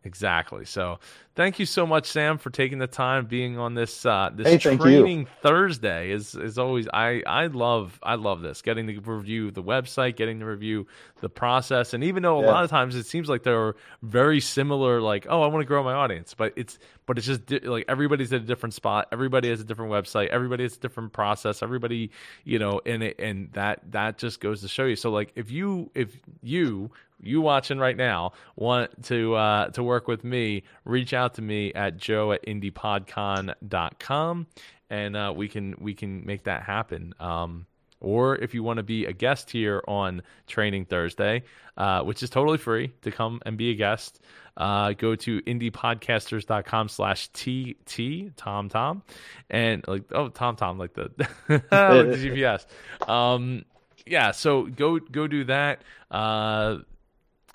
[0.06, 0.66] Exactly.
[0.66, 1.00] So,
[1.36, 4.58] thank you so much, Sam, for taking the time being on this uh, this Hey,
[4.60, 6.12] training Thursday.
[6.12, 10.40] Is is always I I love I love this getting to review the website, getting
[10.42, 10.86] to review
[11.22, 12.52] the process, and even though a Yeah.
[12.52, 15.84] lot of times it seems like they're very similar, like oh I want to grow
[15.84, 16.78] my audience, but it's
[17.08, 20.28] but it's just di- like everybody's at a different spot, everybody has a different website,
[20.28, 22.12] everybody has a different process, everybody
[22.44, 24.96] you know, and it and that that just goes to show you.
[24.96, 30.08] So like if you if you you watching right now want to uh, to work
[30.08, 34.48] with me, reach out to me at joe at indiepodcon.com
[34.90, 37.14] and uh, we can we can make that happen.
[37.20, 37.66] Um,
[38.02, 41.44] or if you want to be a guest here on Training Thursday,
[41.78, 44.20] uh, which is totally free to come and be a guest,
[44.58, 49.02] uh, go to indiepodcasters.com slash TT, Tom Tom,
[49.50, 51.10] and like, oh, Tom Tom, like the,
[51.50, 52.66] like the GPS.
[53.10, 53.66] Um,
[54.06, 55.82] yeah, so go go do that.
[56.12, 56.80] Uh,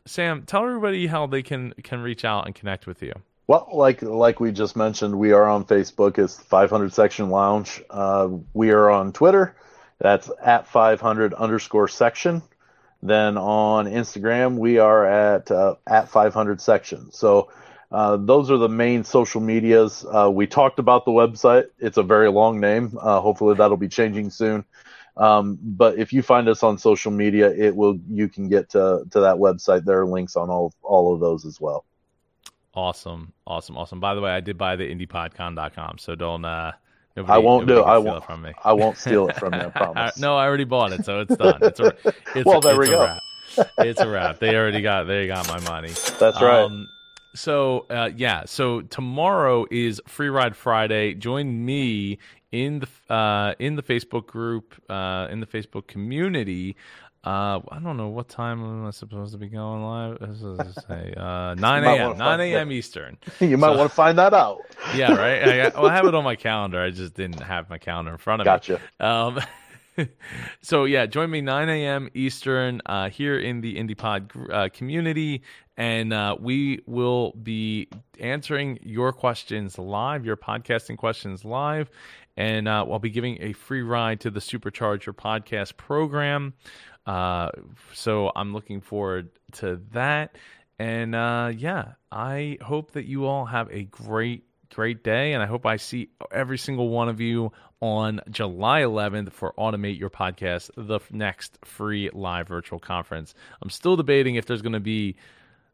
[0.06, 3.12] Sam, tell everybody how they can can reach out and connect with you.
[3.46, 6.18] Well, like like we just mentioned, we are on Facebook.
[6.18, 7.82] It's 500 Section Lounge.
[7.90, 9.56] Uh, we are on Twitter.
[9.98, 12.42] That's at 500 underscore section.
[13.02, 17.10] Then on Instagram, we are at uh, at 500 section.
[17.12, 17.50] So
[17.90, 20.04] uh, those are the main social medias.
[20.04, 21.66] Uh, we talked about the website.
[21.78, 22.96] It's a very long name.
[23.00, 24.64] Uh, hopefully, that'll be changing soon.
[25.16, 29.04] Um, but if you find us on social media, it will you can get to
[29.10, 29.84] to that website.
[29.84, 31.84] There are links on all all of those as well.
[32.74, 33.98] Awesome, awesome, awesome.
[34.00, 36.44] By the way, I did buy the indypodcon.com, so don't.
[36.44, 36.72] Uh,
[37.16, 37.74] nobody, I won't do.
[37.74, 38.22] nobody I won't.
[38.22, 38.52] it from me.
[38.64, 39.60] I won't steal it from you.
[39.62, 40.18] I promise.
[40.18, 41.58] no, I already bought it, so it's done.
[41.62, 41.96] It's a,
[42.36, 43.02] it's Well, there we it's a go.
[43.04, 43.22] wrap.
[43.78, 44.38] It's a wrap.
[44.38, 45.90] They already got they got my money.
[46.20, 46.60] That's right.
[46.62, 46.88] Um,
[47.34, 51.14] so uh, yeah, so tomorrow is Free Ride Friday.
[51.14, 52.18] Join me
[52.52, 56.76] in the uh, in the Facebook group uh, in the Facebook community.
[57.22, 60.16] Uh, I don't know what time am I supposed to be going live.
[60.88, 62.16] Say, uh, 9 a.m.
[62.16, 62.72] 9 a.m.
[62.72, 63.18] Eastern.
[63.40, 64.60] you might so- want to find that out.
[64.94, 65.42] Yeah, right.
[65.46, 66.80] I, got- well, I have it on my calendar.
[66.80, 68.50] I just didn't have my calendar in front of me.
[68.50, 68.80] Gotcha.
[68.98, 69.38] Um,
[70.62, 72.08] so yeah, join me 9 a.m.
[72.14, 75.42] Eastern uh, here in the IndiePod gr- uh, community,
[75.76, 81.90] and uh, we will be answering your questions live, your podcasting questions live,
[82.40, 86.54] and uh, I'll be giving a free ride to the Supercharge Your Podcast program.
[87.04, 87.50] Uh,
[87.92, 90.36] so I'm looking forward to that,
[90.78, 95.32] and uh, yeah, I hope that you all have a great great day.
[95.32, 97.50] And i hope i see every single one of you
[97.80, 103.34] on july 11th for automate your podcast the next free live virtual conference.
[103.60, 105.16] I'm still debating if there's going to be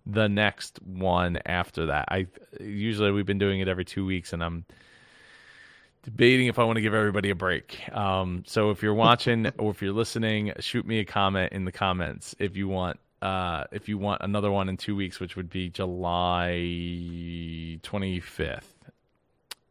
[0.06, 2.06] the next one after that.
[2.09, 2.26] I
[2.59, 4.64] usually we've been doing it every two weeks and i'm
[6.06, 9.70] debating if i want to give everybody a break um, so if you're watching or
[9.70, 13.88] if you're listening shoot me a comment in the comments if you want uh, if
[13.88, 16.58] you want another one in two weeks, which would be July
[17.82, 18.62] 25th.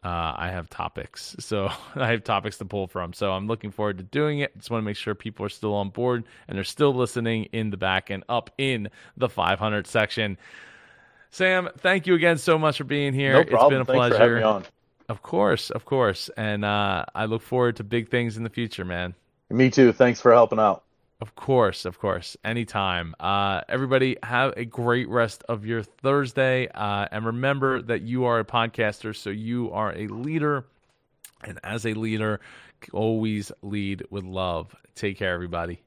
[0.04, 3.14] Uh, I have topics, so I have topics to pull from.
[3.14, 4.56] So I'm looking forward to doing it.
[4.58, 7.70] Just want to make sure people are still on board and they're still listening in
[7.72, 10.38] the back and up in the 500 section.
[11.32, 13.34] Sam, thank you again so much for being here.
[13.34, 13.82] No problem.
[13.82, 14.72] It's been a Thanks for having pleasure.
[15.08, 18.86] Of course, of course, and uh, I look forward to big things in the future,
[18.86, 19.14] man.
[19.50, 19.92] Me too.
[19.92, 20.84] Thanks for helping out.
[21.22, 22.36] Of course, of course.
[22.44, 23.16] Anytime.
[23.20, 26.68] Uh, everybody, have a great rest of your Thursday.
[26.74, 30.66] Uh, and remember that you are a podcaster, so you are a leader.
[31.44, 32.42] And as a leader,
[32.92, 34.76] always lead with love.
[34.96, 35.85] Take care, everybody.